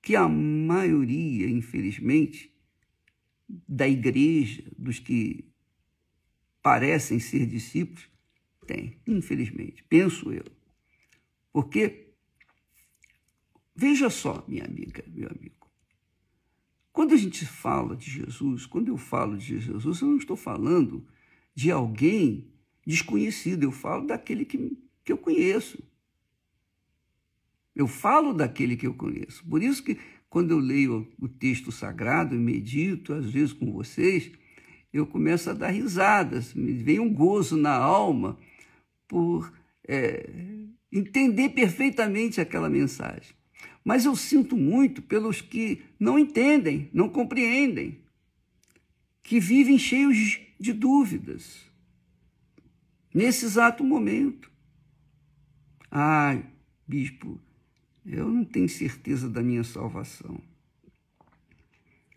que 0.02 0.14
a 0.14 0.28
maioria, 0.28 1.48
infelizmente, 1.48 2.54
da 3.48 3.88
igreja, 3.88 4.62
dos 4.78 4.98
que 4.98 5.49
parecem 6.62 7.18
ser 7.18 7.46
discípulos, 7.46 8.08
tem, 8.66 9.00
infelizmente, 9.06 9.84
penso 9.88 10.32
eu. 10.32 10.44
Porque, 11.52 12.12
veja 13.74 14.08
só, 14.08 14.44
minha 14.46 14.64
amiga, 14.64 15.04
meu 15.08 15.28
amigo, 15.28 15.60
quando 16.92 17.14
a 17.14 17.16
gente 17.16 17.46
fala 17.46 17.96
de 17.96 18.10
Jesus, 18.10 18.66
quando 18.66 18.88
eu 18.88 18.96
falo 18.96 19.36
de 19.36 19.58
Jesus, 19.58 20.00
eu 20.00 20.08
não 20.08 20.16
estou 20.16 20.36
falando 20.36 21.06
de 21.54 21.70
alguém 21.70 22.52
desconhecido, 22.86 23.64
eu 23.64 23.72
falo 23.72 24.06
daquele 24.06 24.44
que, 24.44 24.76
que 25.04 25.12
eu 25.12 25.18
conheço. 25.18 25.82
Eu 27.74 27.86
falo 27.86 28.32
daquele 28.34 28.76
que 28.76 28.86
eu 28.86 28.94
conheço. 28.94 29.44
Por 29.46 29.62
isso 29.62 29.82
que 29.82 29.98
quando 30.28 30.50
eu 30.50 30.58
leio 30.58 31.10
o 31.18 31.28
texto 31.28 31.72
sagrado 31.72 32.34
e 32.34 32.38
medito, 32.38 33.12
às 33.12 33.30
vezes 33.30 33.52
com 33.52 33.72
vocês, 33.72 34.30
eu 34.92 35.06
começo 35.06 35.50
a 35.50 35.52
dar 35.52 35.70
risadas, 35.70 36.52
me 36.54 36.72
vem 36.72 36.98
um 36.98 37.12
gozo 37.12 37.56
na 37.56 37.74
alma 37.74 38.38
por 39.06 39.52
é, 39.86 40.28
entender 40.92 41.50
perfeitamente 41.50 42.40
aquela 42.40 42.68
mensagem. 42.68 43.34
mas 43.84 44.04
eu 44.04 44.14
sinto 44.14 44.56
muito 44.56 45.00
pelos 45.00 45.40
que 45.40 45.82
não 45.98 46.18
entendem, 46.18 46.90
não 46.92 47.08
compreendem, 47.08 47.98
que 49.22 49.40
vivem 49.40 49.78
cheios 49.78 50.40
de 50.58 50.72
dúvidas 50.72 51.64
nesse 53.14 53.44
exato 53.46 53.82
momento. 53.82 54.50
Ai, 55.90 56.44
bispo, 56.86 57.40
eu 58.04 58.28
não 58.28 58.44
tenho 58.44 58.68
certeza 58.68 59.28
da 59.28 59.42
minha 59.42 59.64
salvação. 59.64 60.40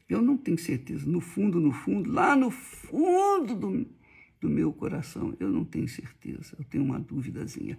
Eu 0.09 0.21
não 0.21 0.37
tenho 0.37 0.57
certeza. 0.57 1.05
No 1.09 1.19
fundo, 1.19 1.59
no 1.59 1.71
fundo, 1.71 2.11
lá 2.11 2.35
no 2.35 2.51
fundo 2.51 3.55
do, 3.55 3.87
do 4.39 4.49
meu 4.49 4.71
coração, 4.73 5.35
eu 5.39 5.49
não 5.49 5.63
tenho 5.63 5.87
certeza. 5.87 6.55
Eu 6.57 6.65
tenho 6.65 6.83
uma 6.83 6.99
duvidazinha. 6.99 7.77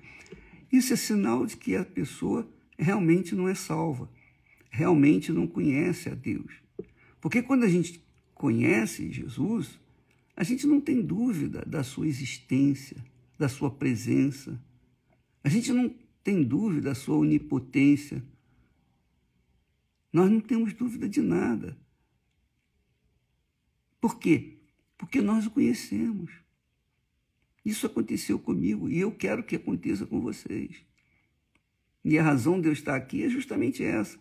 Isso 0.72 0.92
é 0.92 0.96
sinal 0.96 1.46
de 1.46 1.56
que 1.56 1.76
a 1.76 1.84
pessoa 1.84 2.48
realmente 2.78 3.34
não 3.34 3.48
é 3.48 3.54
salva, 3.54 4.10
realmente 4.70 5.32
não 5.32 5.46
conhece 5.46 6.08
a 6.08 6.14
Deus. 6.14 6.52
Porque 7.20 7.42
quando 7.42 7.64
a 7.64 7.68
gente 7.68 8.04
conhece 8.34 9.10
Jesus, 9.10 9.78
a 10.36 10.42
gente 10.42 10.66
não 10.66 10.80
tem 10.80 11.00
dúvida 11.00 11.64
da 11.64 11.84
sua 11.84 12.06
existência, 12.06 12.96
da 13.38 13.48
sua 13.48 13.70
presença. 13.70 14.60
A 15.42 15.48
gente 15.48 15.72
não 15.72 15.94
tem 16.22 16.42
dúvida 16.42 16.88
da 16.88 16.94
sua 16.94 17.16
onipotência. 17.16 18.22
Nós 20.12 20.30
não 20.30 20.40
temos 20.40 20.72
dúvida 20.72 21.08
de 21.08 21.20
nada. 21.20 21.78
Por 24.04 24.18
quê? 24.18 24.58
Porque 24.98 25.22
nós 25.22 25.46
o 25.46 25.50
conhecemos. 25.50 26.30
Isso 27.64 27.86
aconteceu 27.86 28.38
comigo 28.38 28.86
e 28.86 29.00
eu 29.00 29.10
quero 29.10 29.42
que 29.42 29.56
aconteça 29.56 30.04
com 30.04 30.20
vocês. 30.20 30.84
E 32.04 32.18
a 32.18 32.22
razão 32.22 32.60
de 32.60 32.68
eu 32.68 32.72
estar 32.74 32.96
aqui 32.96 33.24
é 33.24 33.30
justamente 33.30 33.82
essa: 33.82 34.20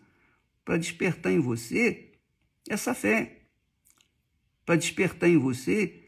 para 0.64 0.78
despertar 0.78 1.34
em 1.34 1.40
você 1.40 2.14
essa 2.70 2.94
fé, 2.94 3.42
para 4.66 4.78
despertar 4.78 5.30
em 5.30 5.38
você 5.38 6.03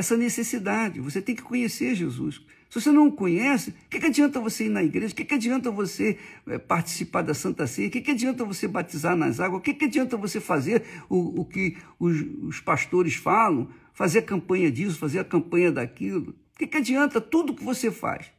essa 0.00 0.16
necessidade. 0.16 1.00
Você 1.00 1.22
tem 1.22 1.34
que 1.34 1.42
conhecer 1.42 1.94
Jesus. 1.94 2.42
Se 2.68 2.80
você 2.80 2.90
não 2.90 3.08
o 3.08 3.12
conhece, 3.12 3.70
o 3.70 3.74
que, 3.88 4.00
que 4.00 4.06
adianta 4.06 4.40
você 4.40 4.66
ir 4.66 4.68
na 4.68 4.82
igreja? 4.82 5.12
O 5.12 5.16
que, 5.16 5.24
que 5.24 5.34
adianta 5.34 5.70
você 5.70 6.18
é, 6.46 6.58
participar 6.58 7.22
da 7.22 7.34
Santa 7.34 7.66
Ceia? 7.66 7.88
O 7.88 7.90
que, 7.90 8.00
que 8.00 8.10
adianta 8.10 8.44
você 8.44 8.66
batizar 8.66 9.16
nas 9.16 9.40
águas? 9.40 9.60
O 9.60 9.62
que, 9.62 9.74
que 9.74 9.84
adianta 9.84 10.16
você 10.16 10.40
fazer 10.40 10.84
o, 11.08 11.40
o 11.40 11.44
que 11.44 11.76
os, 11.98 12.16
os 12.42 12.60
pastores 12.60 13.14
falam? 13.14 13.68
Fazer 13.92 14.20
a 14.20 14.22
campanha 14.22 14.70
disso, 14.70 14.98
fazer 14.98 15.18
a 15.18 15.24
campanha 15.24 15.70
daquilo? 15.70 16.30
O 16.54 16.58
que, 16.58 16.66
que 16.66 16.76
adianta 16.76 17.20
tudo 17.20 17.54
que 17.54 17.64
você 17.64 17.90
faz? 17.90 18.30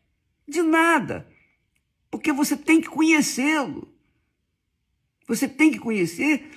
De 0.48 0.62
nada. 0.62 1.28
Porque 2.10 2.32
você 2.32 2.56
tem 2.58 2.82
que 2.82 2.90
conhecê-lo. 2.90 3.88
Você 5.28 5.48
tem 5.48 5.72
que 5.72 5.80
conhecer 5.80 6.50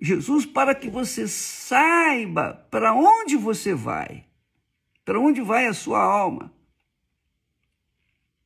Jesus 0.00 0.44
para 0.44 0.74
que 0.74 0.90
você 0.90 1.28
saiba 1.28 2.66
para 2.70 2.92
onde 2.92 3.36
você 3.36 3.72
vai, 3.72 4.24
para 5.04 5.18
onde 5.18 5.40
vai 5.40 5.66
a 5.66 5.74
sua 5.74 6.02
alma. 6.02 6.52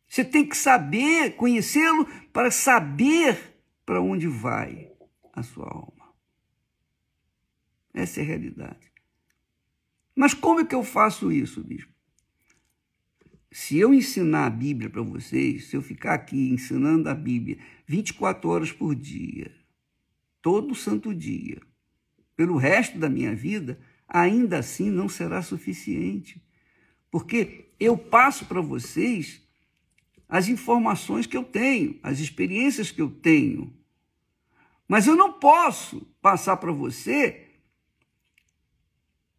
Você 0.07 0.25
tem 0.25 0.49
que 0.49 0.57
saber, 0.57 1.37
conhecê-lo 1.37 2.07
para 2.33 2.51
saber 2.51 3.61
para 3.85 4.01
onde 4.01 4.27
vai 4.27 4.91
a 5.33 5.43
sua 5.43 5.67
alma. 5.67 6.15
Essa 7.93 8.21
é 8.21 8.23
a 8.23 8.27
realidade. 8.27 8.93
Mas 10.15 10.33
como 10.33 10.61
é 10.61 10.65
que 10.65 10.75
eu 10.75 10.83
faço 10.83 11.31
isso, 11.31 11.63
bispo? 11.63 11.93
Se 13.51 13.79
eu 13.79 13.93
ensinar 13.95 14.47
a 14.47 14.51
Bíblia 14.51 14.91
para 14.91 15.03
vocês, 15.03 15.67
se 15.69 15.77
eu 15.77 15.83
ficar 15.83 16.15
aqui 16.15 16.51
ensinando 16.51 17.09
a 17.09 17.15
Bíblia 17.15 17.59
24 17.87 18.49
horas 18.49 18.73
por 18.73 18.95
dia, 18.95 19.51
todo 20.43 20.75
santo 20.75 21.15
dia, 21.15 21.61
pelo 22.37 22.57
resto 22.57 22.99
da 22.99 23.09
minha 23.09 23.35
vida, 23.35 23.81
ainda 24.07 24.59
assim 24.59 24.91
não 24.91 25.09
será 25.09 25.43
suficiente. 25.43 26.43
Porque 27.17 27.71
eu 27.81 27.97
passo 27.97 28.45
para 28.45 28.61
vocês 28.61 29.41
as 30.29 30.49
informações 30.49 31.27
que 31.27 31.35
eu 31.35 31.43
tenho, 31.43 31.99
as 32.03 32.21
experiências 32.21 32.91
que 32.91 33.01
eu 33.01 33.09
tenho. 33.09 33.75
Mas 34.87 35.07
eu 35.07 35.17
não 35.17 35.33
posso 35.33 36.03
passar 36.21 36.59
para 36.59 36.71
você, 36.71 37.47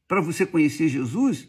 para 0.07 0.21
você 0.21 0.43
conhecer 0.43 0.87
Jesus, 0.87 1.47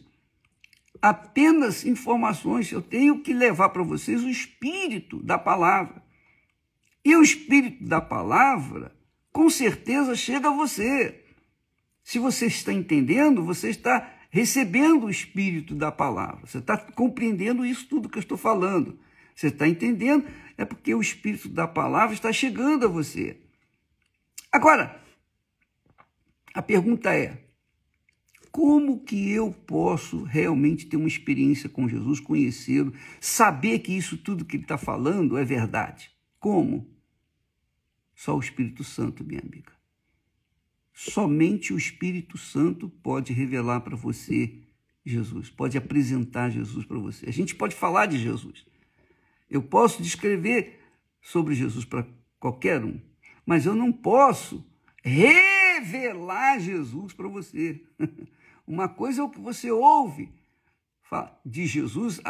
apenas 1.00 1.86
informações. 1.86 2.70
Eu 2.70 2.82
tenho 2.82 3.22
que 3.22 3.32
levar 3.32 3.70
para 3.70 3.82
vocês 3.82 4.22
o 4.22 4.28
espírito 4.28 5.22
da 5.22 5.38
palavra. 5.38 6.04
E 7.02 7.16
o 7.16 7.22
espírito 7.22 7.82
da 7.84 8.02
palavra, 8.02 8.94
com 9.32 9.48
certeza, 9.48 10.14
chega 10.14 10.48
a 10.48 10.54
você. 10.54 11.24
Se 12.04 12.18
você 12.18 12.48
está 12.48 12.70
entendendo, 12.70 13.42
você 13.42 13.70
está 13.70 14.17
recebendo 14.30 15.06
o 15.06 15.10
espírito 15.10 15.74
da 15.74 15.90
palavra. 15.90 16.46
Você 16.46 16.58
está 16.58 16.76
compreendendo 16.76 17.64
isso 17.64 17.86
tudo 17.88 18.08
que 18.08 18.18
eu 18.18 18.22
estou 18.22 18.38
falando. 18.38 18.98
Você 19.34 19.46
está 19.46 19.68
entendendo? 19.68 20.26
É 20.56 20.64
porque 20.64 20.92
o 20.92 21.00
Espírito 21.00 21.48
da 21.48 21.68
palavra 21.68 22.12
está 22.12 22.32
chegando 22.32 22.84
a 22.84 22.88
você. 22.88 23.40
Agora, 24.50 25.00
a 26.52 26.60
pergunta 26.60 27.14
é: 27.14 27.44
como 28.50 29.04
que 29.04 29.30
eu 29.30 29.52
posso 29.52 30.24
realmente 30.24 30.86
ter 30.86 30.96
uma 30.96 31.06
experiência 31.06 31.68
com 31.68 31.88
Jesus, 31.88 32.18
conhecê-lo, 32.18 32.92
saber 33.20 33.78
que 33.78 33.96
isso 33.96 34.18
tudo 34.18 34.44
que 34.44 34.56
ele 34.56 34.64
está 34.64 34.76
falando 34.76 35.38
é 35.38 35.44
verdade? 35.44 36.10
Como? 36.40 36.92
Só 38.16 38.36
o 38.36 38.40
Espírito 38.40 38.82
Santo, 38.82 39.24
minha 39.24 39.40
amiga. 39.40 39.77
Somente 41.00 41.72
o 41.72 41.78
Espírito 41.78 42.36
Santo 42.36 42.88
pode 42.88 43.32
revelar 43.32 43.82
para 43.82 43.94
você 43.94 44.58
Jesus, 45.06 45.48
pode 45.48 45.78
apresentar 45.78 46.50
Jesus 46.50 46.84
para 46.84 46.98
você. 46.98 47.28
A 47.28 47.32
gente 47.32 47.54
pode 47.54 47.76
falar 47.76 48.06
de 48.06 48.18
Jesus, 48.18 48.66
eu 49.48 49.62
posso 49.62 50.02
descrever 50.02 50.80
sobre 51.22 51.54
Jesus 51.54 51.84
para 51.84 52.04
qualquer 52.40 52.84
um, 52.84 53.00
mas 53.46 53.64
eu 53.64 53.76
não 53.76 53.92
posso 53.92 54.66
revelar 55.00 56.58
Jesus 56.58 57.12
para 57.12 57.28
você. 57.28 57.80
Uma 58.66 58.88
coisa 58.88 59.20
é 59.20 59.24
o 59.24 59.30
que 59.30 59.40
você 59.40 59.70
ouve 59.70 60.32
de 61.46 61.64
Jesus 61.64 62.20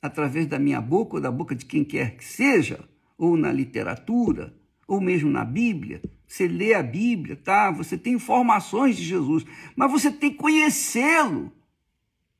através 0.00 0.46
da 0.46 0.60
minha 0.60 0.80
boca 0.80 1.16
ou 1.16 1.20
da 1.20 1.32
boca 1.32 1.56
de 1.56 1.66
quem 1.66 1.82
quer 1.82 2.16
que 2.16 2.24
seja, 2.24 2.88
ou 3.18 3.36
na 3.36 3.52
literatura, 3.52 4.54
ou 4.86 5.00
mesmo 5.00 5.28
na 5.28 5.44
Bíblia. 5.44 6.00
Você 6.32 6.48
lê 6.48 6.72
a 6.72 6.82
Bíblia, 6.82 7.36
tá? 7.36 7.70
Você 7.72 7.98
tem 7.98 8.14
informações 8.14 8.96
de 8.96 9.04
Jesus, 9.04 9.44
mas 9.76 9.92
você 9.92 10.10
tem 10.10 10.30
que 10.30 10.38
conhecê-lo. 10.38 11.52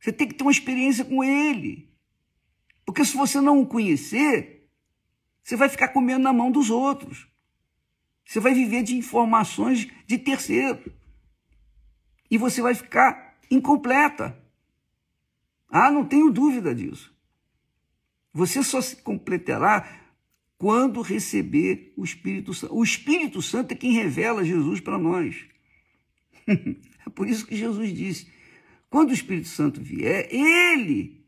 Você 0.00 0.10
tem 0.10 0.26
que 0.26 0.32
ter 0.32 0.42
uma 0.42 0.50
experiência 0.50 1.04
com 1.04 1.22
ele. 1.22 1.92
Porque 2.86 3.04
se 3.04 3.14
você 3.14 3.38
não 3.38 3.60
o 3.60 3.66
conhecer, 3.66 4.66
você 5.42 5.56
vai 5.56 5.68
ficar 5.68 5.88
comendo 5.88 6.20
na 6.20 6.32
mão 6.32 6.50
dos 6.50 6.70
outros. 6.70 7.28
Você 8.24 8.40
vai 8.40 8.54
viver 8.54 8.82
de 8.82 8.96
informações 8.96 9.86
de 10.06 10.16
terceiro. 10.16 10.90
E 12.30 12.38
você 12.38 12.62
vai 12.62 12.74
ficar 12.74 13.36
incompleta. 13.50 14.34
Ah, 15.68 15.90
não 15.90 16.06
tenho 16.06 16.30
dúvida 16.30 16.74
disso. 16.74 17.14
Você 18.32 18.62
só 18.62 18.80
se 18.80 18.96
completará 18.96 20.01
quando 20.62 21.02
receber 21.02 21.92
o 21.96 22.04
Espírito 22.04 22.54
Santo. 22.54 22.72
O 22.72 22.84
Espírito 22.84 23.42
Santo 23.42 23.72
é 23.72 23.74
quem 23.74 23.94
revela 23.94 24.44
Jesus 24.44 24.78
para 24.78 24.96
nós. 24.96 25.44
é 26.46 27.10
por 27.12 27.28
isso 27.28 27.44
que 27.44 27.56
Jesus 27.56 27.92
disse: 27.92 28.28
quando 28.88 29.10
o 29.10 29.12
Espírito 29.12 29.48
Santo 29.48 29.82
vier, 29.82 30.32
ele 30.32 31.26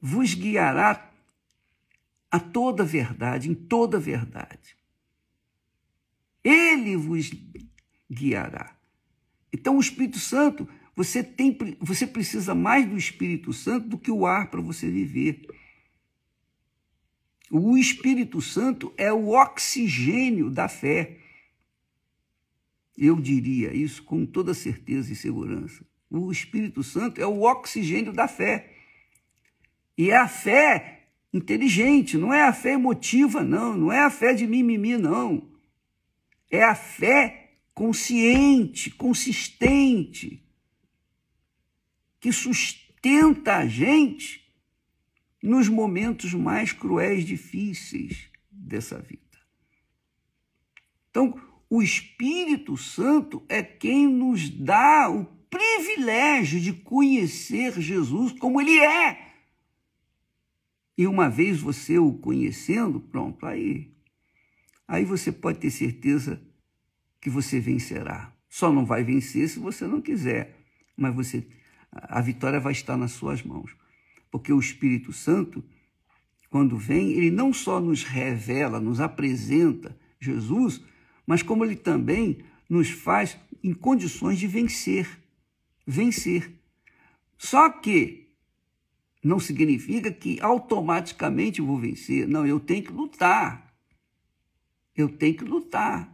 vos 0.00 0.34
guiará 0.34 1.08
a 2.28 2.40
toda 2.40 2.82
verdade, 2.82 3.48
em 3.48 3.54
toda 3.54 3.96
verdade. 4.00 4.76
Ele 6.42 6.96
vos 6.96 7.30
guiará. 8.10 8.76
Então, 9.52 9.76
o 9.76 9.80
Espírito 9.80 10.18
Santo, 10.18 10.68
você, 10.96 11.22
tem, 11.22 11.56
você 11.78 12.08
precisa 12.08 12.56
mais 12.56 12.84
do 12.88 12.98
Espírito 12.98 13.52
Santo 13.52 13.86
do 13.90 13.98
que 13.98 14.10
o 14.10 14.26
ar 14.26 14.50
para 14.50 14.60
você 14.60 14.90
viver. 14.90 15.46
O 17.56 17.78
Espírito 17.78 18.42
Santo 18.42 18.92
é 18.96 19.12
o 19.12 19.28
oxigênio 19.28 20.50
da 20.50 20.66
fé. 20.66 21.18
Eu 22.98 23.14
diria 23.20 23.72
isso 23.72 24.02
com 24.02 24.26
toda 24.26 24.52
certeza 24.52 25.12
e 25.12 25.14
segurança. 25.14 25.86
O 26.10 26.32
Espírito 26.32 26.82
Santo 26.82 27.20
é 27.20 27.26
o 27.28 27.42
oxigênio 27.42 28.12
da 28.12 28.26
fé. 28.26 28.74
E 29.96 30.10
é 30.10 30.16
a 30.16 30.26
fé 30.26 31.06
inteligente, 31.32 32.18
não 32.18 32.34
é 32.34 32.42
a 32.42 32.52
fé 32.52 32.72
emotiva, 32.72 33.44
não, 33.44 33.76
não 33.76 33.92
é 33.92 34.00
a 34.00 34.10
fé 34.10 34.34
de 34.34 34.48
mimimi, 34.48 34.96
não. 34.96 35.48
É 36.50 36.64
a 36.64 36.74
fé 36.74 37.52
consciente, 37.72 38.90
consistente, 38.90 40.44
que 42.18 42.32
sustenta 42.32 43.58
a 43.58 43.66
gente 43.68 44.43
nos 45.44 45.68
momentos 45.68 46.32
mais 46.32 46.72
cruéis, 46.72 47.22
difíceis 47.22 48.30
dessa 48.50 48.98
vida. 48.98 49.20
Então, 51.10 51.38
o 51.68 51.82
Espírito 51.82 52.78
Santo 52.78 53.44
é 53.46 53.62
quem 53.62 54.08
nos 54.08 54.48
dá 54.48 55.10
o 55.10 55.26
privilégio 55.50 56.58
de 56.58 56.72
conhecer 56.72 57.78
Jesus 57.78 58.32
como 58.32 58.58
ele 58.58 58.78
é. 58.78 59.34
E 60.96 61.06
uma 61.06 61.28
vez 61.28 61.60
você 61.60 61.98
o 61.98 62.14
conhecendo, 62.14 62.98
pronto, 62.98 63.44
aí, 63.44 63.94
aí 64.88 65.04
você 65.04 65.30
pode 65.30 65.58
ter 65.58 65.70
certeza 65.70 66.42
que 67.20 67.28
você 67.28 67.60
vencerá. 67.60 68.32
Só 68.48 68.72
não 68.72 68.86
vai 68.86 69.04
vencer 69.04 69.46
se 69.50 69.58
você 69.58 69.86
não 69.86 70.00
quiser, 70.00 70.58
mas 70.96 71.14
você 71.14 71.46
a 71.92 72.22
vitória 72.22 72.58
vai 72.58 72.72
estar 72.72 72.96
nas 72.96 73.12
suas 73.12 73.42
mãos. 73.42 73.83
Porque 74.34 74.52
o 74.52 74.58
Espírito 74.58 75.12
Santo, 75.12 75.62
quando 76.50 76.76
vem, 76.76 77.12
ele 77.12 77.30
não 77.30 77.52
só 77.52 77.78
nos 77.78 78.02
revela, 78.02 78.80
nos 78.80 78.98
apresenta 79.00 79.96
Jesus, 80.18 80.82
mas 81.24 81.40
como 81.40 81.64
ele 81.64 81.76
também 81.76 82.38
nos 82.68 82.90
faz 82.90 83.38
em 83.62 83.72
condições 83.72 84.40
de 84.40 84.48
vencer. 84.48 85.22
Vencer. 85.86 86.52
Só 87.38 87.70
que 87.70 88.34
não 89.22 89.38
significa 89.38 90.10
que 90.10 90.40
automaticamente 90.40 91.62
vou 91.62 91.78
vencer. 91.78 92.26
Não, 92.26 92.44
eu 92.44 92.58
tenho 92.58 92.82
que 92.82 92.92
lutar. 92.92 93.72
Eu 94.96 95.10
tenho 95.10 95.36
que 95.36 95.44
lutar. 95.44 96.12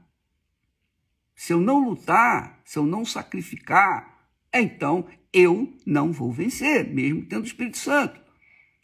Se 1.34 1.54
eu 1.54 1.60
não 1.62 1.88
lutar, 1.88 2.60
se 2.66 2.78
eu 2.78 2.84
não 2.84 3.02
sacrificar, 3.02 4.28
então 4.52 5.06
eu 5.32 5.72
não 5.86 6.12
vou 6.12 6.32
vencer, 6.32 6.88
mesmo 6.88 7.24
tendo 7.24 7.42
o 7.42 7.46
Espírito 7.46 7.78
Santo. 7.78 8.20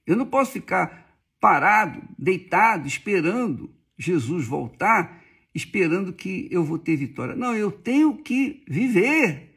Eu 0.07 0.17
não 0.17 0.27
posso 0.27 0.53
ficar 0.53 1.07
parado, 1.41 2.03
deitado, 2.19 2.87
esperando 2.87 3.75
Jesus 3.99 4.47
voltar, 4.47 5.23
esperando 5.55 6.13
que 6.13 6.49
eu 6.51 6.65
vou 6.65 6.79
ter 6.79 6.97
vitória. 6.97 7.35
Não, 7.35 7.55
eu 7.55 7.71
tenho 7.71 8.17
que 8.19 8.63
viver, 8.69 9.55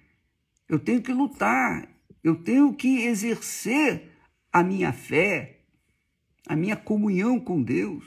eu 0.68 0.80
tenho 0.80 1.02
que 1.02 1.12
lutar, 1.12 1.88
eu 2.24 2.36
tenho 2.36 2.74
que 2.74 3.06
exercer 3.06 4.12
a 4.52 4.64
minha 4.64 4.92
fé, 4.92 5.62
a 6.48 6.56
minha 6.56 6.76
comunhão 6.76 7.40
com 7.40 7.62
Deus. 7.62 8.06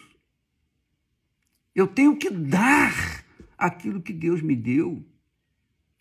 Eu 1.75 1.87
tenho 1.87 2.17
que 2.17 2.29
dar 2.29 3.25
aquilo 3.57 4.03
que 4.03 4.13
Deus 4.13 4.43
me 4.43 4.57
deu. 4.57 5.05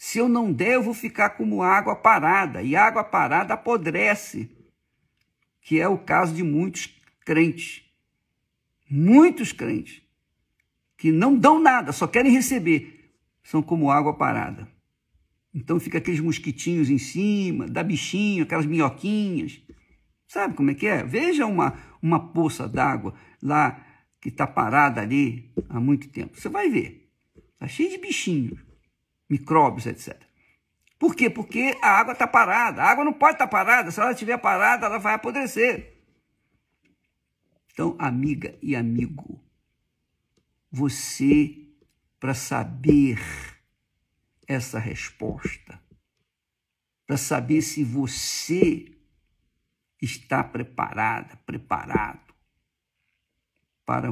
Se 0.04 0.18
eu 0.18 0.28
não 0.28 0.52
der, 0.52 0.74
eu 0.74 0.82
vou 0.82 0.96
ficar 0.96 1.30
como 1.30 1.62
água 1.62 1.96
parada, 1.96 2.64
e 2.64 2.76
água 2.76 3.04
parada 3.04 3.54
apodrece, 3.54 4.50
que 5.62 5.80
é 5.80 5.88
o 5.88 5.96
caso 5.96 6.34
de 6.34 6.42
muitos 6.42 7.00
crentes. 7.24 7.84
Muitos 8.90 9.54
crentes 9.54 10.02
que 10.98 11.12
não 11.12 11.38
dão 11.38 11.62
nada, 11.62 11.92
só 11.92 12.08
querem 12.08 12.32
receber, 12.32 13.14
são 13.44 13.62
como 13.62 13.92
água 13.92 14.18
parada. 14.18 14.68
Então 15.54 15.80
fica 15.80 16.00
aqueles 16.00 16.20
mosquitinhos 16.20 16.90
em 16.90 16.98
cima, 16.98 17.68
dá 17.68 17.84
bichinho, 17.84 18.42
aquelas 18.42 18.66
minhoquinhas. 18.66 19.62
Sabe 20.28 20.56
como 20.56 20.72
é 20.72 20.74
que 20.74 20.88
é? 20.88 21.04
Veja 21.04 21.46
uma, 21.46 21.78
uma 22.02 22.34
poça 22.34 22.68
d'água 22.68 23.14
lá 23.40 23.86
que 24.20 24.30
está 24.30 24.48
parada 24.48 25.00
ali 25.00 25.54
há 25.70 25.80
muito 25.80 26.10
tempo. 26.10 26.42
Você 26.42 26.50
vai 26.50 26.72
ver. 26.72 27.08
Está 27.54 27.68
cheio 27.68 27.92
de 27.92 28.00
bichinhos 28.00 28.71
micróbios, 29.32 29.86
etc. 29.86 30.22
Por 31.00 31.16
quê? 31.16 31.30
Porque 31.30 31.76
a 31.82 32.00
água 32.00 32.12
está 32.12 32.28
parada. 32.28 32.84
A 32.84 32.92
água 32.92 33.06
não 33.06 33.14
pode 33.14 33.36
estar 33.36 33.48
tá 33.48 33.52
parada. 33.52 33.90
Se 33.90 34.00
ela 34.00 34.12
estiver 34.12 34.38
parada, 34.38 34.86
ela 34.86 35.00
vai 35.00 35.14
apodrecer. 35.14 35.98
Então, 37.72 37.96
amiga 37.98 38.56
e 38.62 38.76
amigo, 38.76 39.42
você, 40.70 41.58
para 42.20 42.34
saber 42.34 43.18
essa 44.46 44.78
resposta, 44.78 45.82
para 47.08 47.16
saber 47.16 47.62
se 47.62 47.84
você 47.84 48.92
está 50.02 50.44
preparada, 50.44 51.38
preparado 51.46 52.32
para 53.86 54.10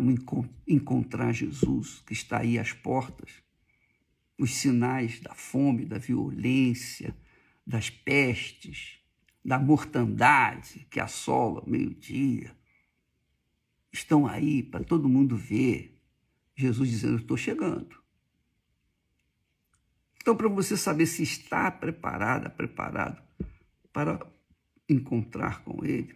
encontrar 0.67 1.33
Jesus 1.33 2.01
que 2.05 2.13
está 2.13 2.39
aí 2.39 2.57
às 2.57 2.73
portas, 2.73 3.43
os 4.39 4.55
sinais 4.55 5.19
da 5.19 5.35
fome, 5.35 5.85
da 5.85 5.97
violência, 5.97 7.15
das 7.67 7.89
pestes, 7.89 8.99
da 9.43 9.59
mortandade 9.59 10.87
que 10.89 10.99
assola 10.99 11.61
o 11.61 11.69
meio-dia, 11.69 12.55
estão 13.91 14.25
aí 14.25 14.63
para 14.63 14.83
todo 14.83 15.09
mundo 15.09 15.35
ver. 15.35 16.01
Jesus 16.55 16.89
dizendo: 16.89 17.17
Estou 17.17 17.35
chegando. 17.35 17.99
Então, 20.21 20.35
para 20.35 20.47
você 20.47 20.77
saber 20.77 21.05
se 21.05 21.23
está 21.23 21.69
preparada, 21.69 22.49
preparado 22.49 23.21
para 23.91 24.19
encontrar 24.87 25.63
com 25.63 25.83
Ele 25.85 26.15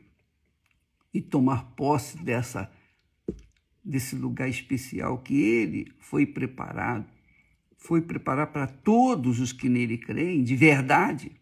e 1.14 1.22
tomar 1.22 1.72
posse 1.76 2.18
dessa, 2.24 2.72
desse 3.84 4.16
lugar 4.16 4.50
especial 4.50 5.20
que 5.20 5.40
Ele 5.42 5.92
foi 6.00 6.26
preparado 6.26 7.13
foi 7.84 8.02
preparar 8.02 8.48
para 8.48 8.66
todos 8.66 9.42
os 9.42 9.52
que 9.52 9.68
nele 9.68 9.98
creem, 9.98 10.42
de 10.42 10.56
verdade. 10.56 11.36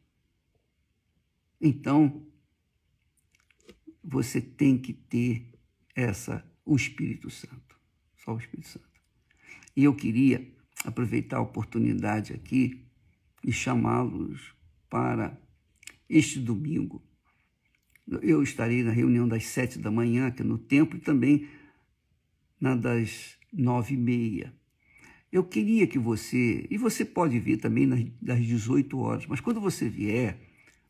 Então, 1.61 2.25
você 4.03 4.41
tem 4.41 4.75
que 4.75 4.91
ter 4.91 5.53
essa 5.95 6.43
o 6.65 6.75
Espírito 6.75 7.29
Santo, 7.29 7.79
só 8.17 8.33
o 8.33 8.39
Espírito 8.39 8.69
Santo. 8.69 8.89
E 9.75 9.83
eu 9.83 9.95
queria 9.95 10.51
aproveitar 10.83 11.37
a 11.37 11.41
oportunidade 11.41 12.33
aqui 12.33 12.87
e 13.43 13.51
chamá-los 13.51 14.55
para 14.89 15.39
este 16.09 16.39
domingo. 16.39 17.03
Eu 18.23 18.41
estarei 18.41 18.81
na 18.83 18.91
reunião 18.91 19.27
das 19.27 19.45
sete 19.45 19.77
da 19.77 19.91
manhã 19.91 20.25
aqui 20.25 20.43
no 20.43 20.57
templo 20.57 20.97
e 20.97 21.01
também 21.01 21.47
na 22.59 22.75
das 22.75 23.37
nove 23.53 23.93
e 23.93 23.97
meia. 23.97 24.60
Eu 25.31 25.43
queria 25.45 25.87
que 25.87 25.97
você, 25.97 26.67
e 26.69 26.77
você 26.77 27.05
pode 27.05 27.39
vir 27.39 27.57
também 27.57 27.85
nas, 27.85 28.03
das 28.21 28.45
18 28.45 28.97
horas, 28.99 29.25
mas 29.25 29.39
quando 29.39 29.61
você 29.61 29.87
vier 29.87 30.37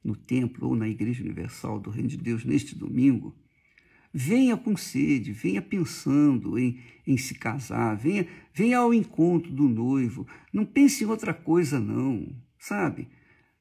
no 0.03 0.15
templo 0.15 0.69
ou 0.69 0.75
na 0.75 0.89
Igreja 0.89 1.23
Universal 1.23 1.79
do 1.79 1.91
Reino 1.91 2.09
de 2.09 2.17
Deus 2.17 2.43
neste 2.43 2.75
domingo, 2.75 3.35
venha 4.11 4.57
com 4.57 4.75
sede, 4.75 5.31
venha 5.31 5.61
pensando 5.61 6.57
em, 6.57 6.79
em 7.05 7.17
se 7.17 7.35
casar, 7.35 7.95
venha, 7.95 8.27
venha 8.53 8.79
ao 8.79 8.93
encontro 8.93 9.51
do 9.51 9.69
noivo. 9.69 10.25
Não 10.51 10.65
pense 10.65 11.03
em 11.03 11.07
outra 11.07 11.33
coisa, 11.33 11.79
não, 11.79 12.27
sabe? 12.57 13.07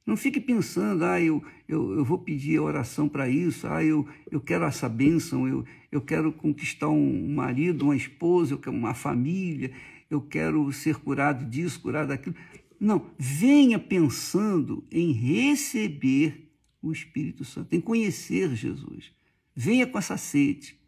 Não 0.06 0.16
fique 0.16 0.40
pensando, 0.40 1.04
ah, 1.04 1.20
eu, 1.20 1.44
eu, 1.68 1.92
eu 1.92 2.04
vou 2.04 2.18
pedir 2.18 2.58
oração 2.58 3.08
para 3.08 3.28
isso, 3.28 3.68
ah, 3.68 3.84
eu, 3.84 4.08
eu 4.30 4.40
quero 4.40 4.64
essa 4.64 4.88
bênção, 4.88 5.46
eu, 5.46 5.64
eu 5.92 6.00
quero 6.00 6.32
conquistar 6.32 6.88
um 6.88 7.32
marido, 7.32 7.84
uma 7.84 7.94
esposa, 7.94 8.54
eu 8.54 8.58
quero 8.58 8.74
uma 8.74 8.94
família, 8.94 9.70
eu 10.10 10.20
quero 10.20 10.70
ser 10.72 10.96
curado 10.96 11.44
disso, 11.44 11.80
curado 11.80 12.08
daquilo. 12.08 12.34
Não, 12.78 13.10
venha 13.16 13.78
pensando 13.78 14.84
em 14.90 15.12
receber 15.12 16.50
o 16.82 16.90
Espírito 16.90 17.44
Santo, 17.44 17.74
em 17.74 17.80
conhecer 17.80 18.54
Jesus. 18.54 19.12
Venha 19.54 19.86
com 19.86 19.98
essa 19.98 20.16
sede. 20.16 20.78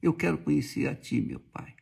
Eu 0.00 0.14
quero 0.14 0.38
conhecer 0.38 0.88
a 0.88 0.94
Ti, 0.94 1.20
meu 1.20 1.40
Pai. 1.40 1.74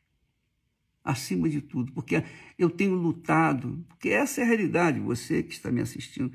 Acima 1.05 1.49
de 1.49 1.61
tudo, 1.61 1.93
porque 1.93 2.23
eu 2.59 2.69
tenho 2.69 2.95
lutado, 2.95 3.85
porque 3.89 4.09
essa 4.09 4.41
é 4.41 4.45
a 4.45 4.47
realidade, 4.47 4.99
você 4.99 5.43
que 5.43 5.55
está 5.55 5.71
me 5.71 5.81
assistindo. 5.81 6.33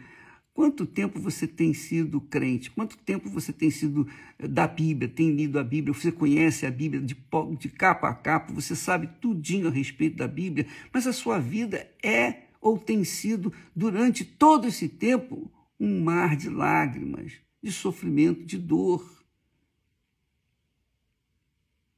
Quanto 0.53 0.85
tempo 0.85 1.19
você 1.19 1.47
tem 1.47 1.73
sido 1.73 2.21
crente? 2.21 2.69
Quanto 2.69 2.95
tempo 2.97 3.27
você 3.27 3.51
tem 3.51 3.71
sido 3.71 4.07
eh, 4.37 4.47
da 4.47 4.67
Bíblia, 4.67 5.09
tem 5.09 5.31
lido 5.31 5.57
a 5.57 5.63
Bíblia? 5.63 5.93
Você 5.93 6.11
conhece 6.11 6.65
a 6.65 6.71
Bíblia 6.71 7.01
de, 7.01 7.17
de 7.57 7.69
capa 7.69 8.07
a 8.09 8.13
capa? 8.13 8.53
Você 8.53 8.75
sabe 8.75 9.07
tudinho 9.19 9.67
a 9.67 9.71
respeito 9.71 10.17
da 10.17 10.27
Bíblia? 10.27 10.67
Mas 10.93 11.07
a 11.07 11.13
sua 11.13 11.39
vida 11.39 11.89
é 12.03 12.43
ou 12.61 12.79
tem 12.79 13.03
sido, 13.03 13.51
durante 13.75 14.23
todo 14.23 14.67
esse 14.67 14.87
tempo, 14.87 15.51
um 15.79 16.01
mar 16.01 16.37
de 16.37 16.49
lágrimas, 16.49 17.33
de 17.61 17.71
sofrimento, 17.71 18.45
de 18.45 18.57
dor. 18.57 19.25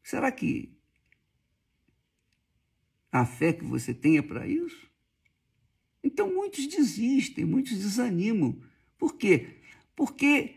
Será 0.02 0.32
que 0.32 0.76
a 3.12 3.26
fé 3.26 3.54
que 3.54 3.64
você 3.64 3.94
tem 3.94 4.18
é 4.18 4.22
para 4.22 4.48
isso? 4.48 4.90
Então 6.06 6.32
muitos 6.32 6.68
desistem, 6.68 7.44
muitos 7.44 7.76
desanimam. 7.80 8.56
Por 8.96 9.16
quê? 9.16 9.56
Porque 9.96 10.54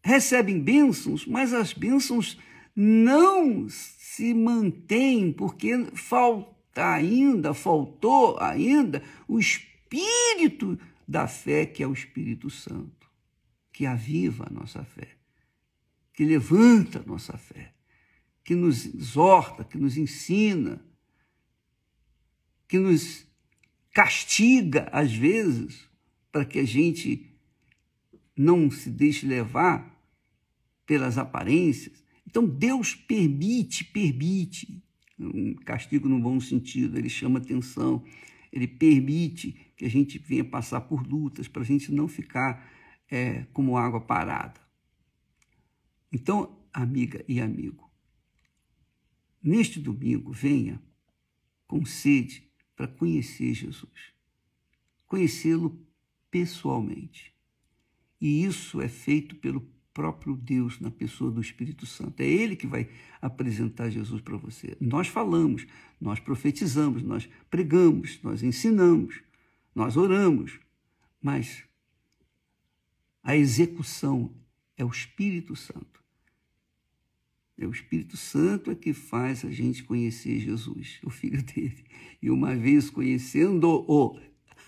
recebem 0.00 0.60
bênçãos, 0.60 1.26
mas 1.26 1.52
as 1.52 1.72
bênçãos 1.72 2.38
não 2.74 3.68
se 3.68 4.32
mantêm, 4.32 5.32
porque 5.32 5.86
falta 5.92 6.94
ainda, 6.94 7.52
faltou 7.52 8.38
ainda 8.38 9.02
o 9.26 9.40
espírito 9.40 10.78
da 11.06 11.26
fé, 11.26 11.66
que 11.66 11.82
é 11.82 11.86
o 11.86 11.92
Espírito 11.92 12.48
Santo, 12.48 13.10
que 13.72 13.84
aviva 13.84 14.46
a 14.48 14.52
nossa 14.52 14.84
fé, 14.84 15.16
que 16.14 16.24
levanta 16.24 17.00
a 17.00 17.02
nossa 17.02 17.36
fé, 17.36 17.74
que 18.44 18.54
nos 18.54 18.86
exorta, 18.86 19.64
que 19.64 19.76
nos 19.76 19.96
ensina, 19.96 20.80
que 22.68 22.78
nos 22.78 23.26
castiga 23.92 24.88
às 24.92 25.12
vezes 25.12 25.88
para 26.30 26.44
que 26.44 26.58
a 26.58 26.64
gente 26.64 27.30
não 28.36 28.70
se 28.70 28.90
deixe 28.90 29.26
levar 29.26 29.92
pelas 30.86 31.18
aparências. 31.18 32.02
Então 32.26 32.46
Deus 32.46 32.94
permite, 32.94 33.84
permite 33.84 34.82
um 35.18 35.54
castigo 35.54 36.08
no 36.08 36.18
bom 36.18 36.40
sentido, 36.40 36.98
ele 36.98 37.08
chama 37.08 37.38
atenção, 37.38 38.02
ele 38.50 38.66
permite 38.66 39.52
que 39.76 39.84
a 39.84 39.90
gente 39.90 40.18
venha 40.18 40.44
passar 40.44 40.80
por 40.82 41.06
lutas 41.06 41.46
para 41.46 41.62
a 41.62 41.64
gente 41.64 41.92
não 41.92 42.08
ficar 42.08 42.70
é, 43.10 43.44
como 43.52 43.76
água 43.76 44.00
parada. 44.00 44.60
Então, 46.10 46.58
amiga 46.72 47.24
e 47.28 47.40
amigo, 47.40 47.90
neste 49.42 49.80
domingo 49.80 50.32
venha 50.32 50.82
com 51.66 51.84
sede 51.84 52.51
para 52.76 52.88
conhecer 52.88 53.54
Jesus, 53.54 54.12
conhecê-lo 55.06 55.78
pessoalmente. 56.30 57.32
E 58.20 58.44
isso 58.44 58.80
é 58.80 58.88
feito 58.88 59.36
pelo 59.36 59.60
próprio 59.92 60.34
Deus 60.36 60.80
na 60.80 60.90
pessoa 60.90 61.30
do 61.30 61.40
Espírito 61.40 61.86
Santo. 61.86 62.20
É 62.20 62.26
Ele 62.26 62.56
que 62.56 62.66
vai 62.66 62.88
apresentar 63.20 63.90
Jesus 63.90 64.20
para 64.20 64.36
você. 64.36 64.76
Nós 64.80 65.08
falamos, 65.08 65.66
nós 66.00 66.18
profetizamos, 66.18 67.02
nós 67.02 67.28
pregamos, 67.50 68.20
nós 68.22 68.42
ensinamos, 68.42 69.22
nós 69.74 69.96
oramos, 69.96 70.58
mas 71.20 71.64
a 73.22 73.36
execução 73.36 74.34
é 74.76 74.84
o 74.84 74.88
Espírito 74.88 75.54
Santo. 75.54 76.01
É 77.58 77.66
o 77.66 77.70
Espírito 77.70 78.16
Santo 78.16 78.70
é 78.70 78.74
que 78.74 78.92
faz 78.92 79.44
a 79.44 79.50
gente 79.50 79.84
conhecer 79.84 80.38
Jesus, 80.38 80.98
o 81.04 81.10
Filho 81.10 81.42
dele. 81.42 81.84
E 82.20 82.30
uma 82.30 82.54
vez 82.56 82.90
conhecendo-o, 82.90 84.18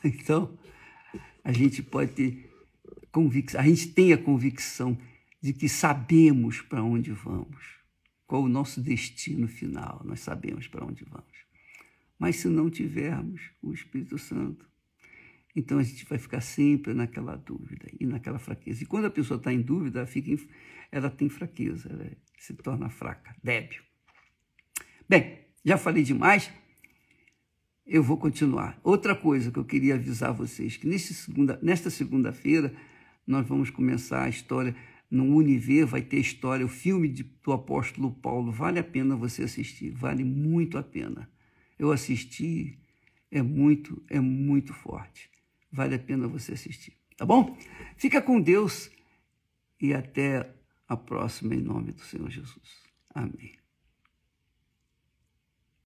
então 0.05 0.59
a 1.43 1.53
gente 1.53 1.83
pode 1.83 2.13
ter 2.13 2.51
convicção, 3.11 3.61
a 3.61 3.65
gente 3.65 3.89
tem 3.89 4.13
a 4.13 4.19
convicção 4.19 4.99
de 5.41 5.53
que 5.53 5.69
sabemos 5.69 6.61
para 6.63 6.83
onde 6.83 7.13
vamos, 7.13 7.65
qual 8.27 8.43
o 8.43 8.49
nosso 8.49 8.81
destino 8.81 9.47
final, 9.47 10.03
nós 10.05 10.21
sabemos 10.21 10.67
para 10.67 10.85
onde 10.85 11.05
vamos. 11.05 11.45
Mas 12.19 12.37
se 12.37 12.49
não 12.49 12.71
tivermos 12.71 13.51
o 13.61 13.73
Espírito 13.73 14.17
Santo, 14.19 14.67
então 15.55 15.79
a 15.79 15.83
gente 15.83 16.05
vai 16.07 16.19
ficar 16.19 16.41
sempre 16.41 16.93
naquela 16.95 17.37
dúvida 17.37 17.87
e 18.01 18.07
naquela 18.07 18.39
fraqueza. 18.39 18.83
E 18.83 18.87
quando 18.87 19.05
a 19.05 19.11
pessoa 19.11 19.39
está 19.39 19.53
em 19.53 19.61
dúvida, 19.61 20.01
ela, 20.01 20.07
fica, 20.07 20.31
ela 20.91 21.11
tem 21.11 21.29
fraqueza, 21.29 21.89
ela 21.91 22.11
se 22.39 22.55
torna 22.55 22.89
fraca, 22.91 23.35
débil. 23.43 23.83
Bem, 25.09 25.39
já 25.65 25.77
falei 25.77 26.03
demais, 26.03 26.51
eu 27.87 28.03
vou 28.03 28.17
continuar. 28.17 28.79
Outra 28.83 29.15
coisa 29.15 29.51
que 29.51 29.59
eu 29.59 29.65
queria 29.65 29.95
avisar 29.95 30.33
vocês, 30.33 30.77
que 30.77 30.99
segunda, 30.99 31.59
nesta 31.63 31.91
segunda-feira 31.91 32.75
nós 33.27 33.47
vamos 33.47 33.71
começar 33.71 34.25
a 34.25 34.29
história 34.29 34.75
no 35.15 35.37
Univer 35.37 35.87
vai 35.87 36.03
ter 36.03 36.19
história, 36.19 36.67
o 36.67 36.69
filme 36.69 37.09
de, 37.09 37.23
do 37.23 37.53
apóstolo 37.53 38.11
Paulo, 38.11 38.51
vale 38.51 38.81
a 38.81 38.85
pena 38.85 39.15
você 39.15 39.45
assistir, 39.45 39.91
vale 39.91 40.25
muito 40.25 40.77
a 40.77 40.83
pena. 40.83 41.31
Eu 41.79 41.93
assisti, 41.93 42.79
é 43.31 43.41
muito, 43.41 44.03
é 44.11 44.19
muito 44.19 44.75
forte. 44.75 45.31
Vale 45.71 45.95
a 45.95 45.99
pena 45.99 46.27
você 46.27 46.53
assistir, 46.53 46.95
tá 47.17 47.25
bom? 47.25 47.57
Fica 47.97 48.21
com 48.21 48.41
Deus 48.41 48.91
e 49.81 49.95
até 49.95 50.53
a 50.89 50.97
próxima 50.97 51.55
em 51.55 51.61
nome 51.61 51.93
do 51.93 52.01
Senhor 52.01 52.31
Jesus. 52.31 52.83
Amém. 53.15 53.64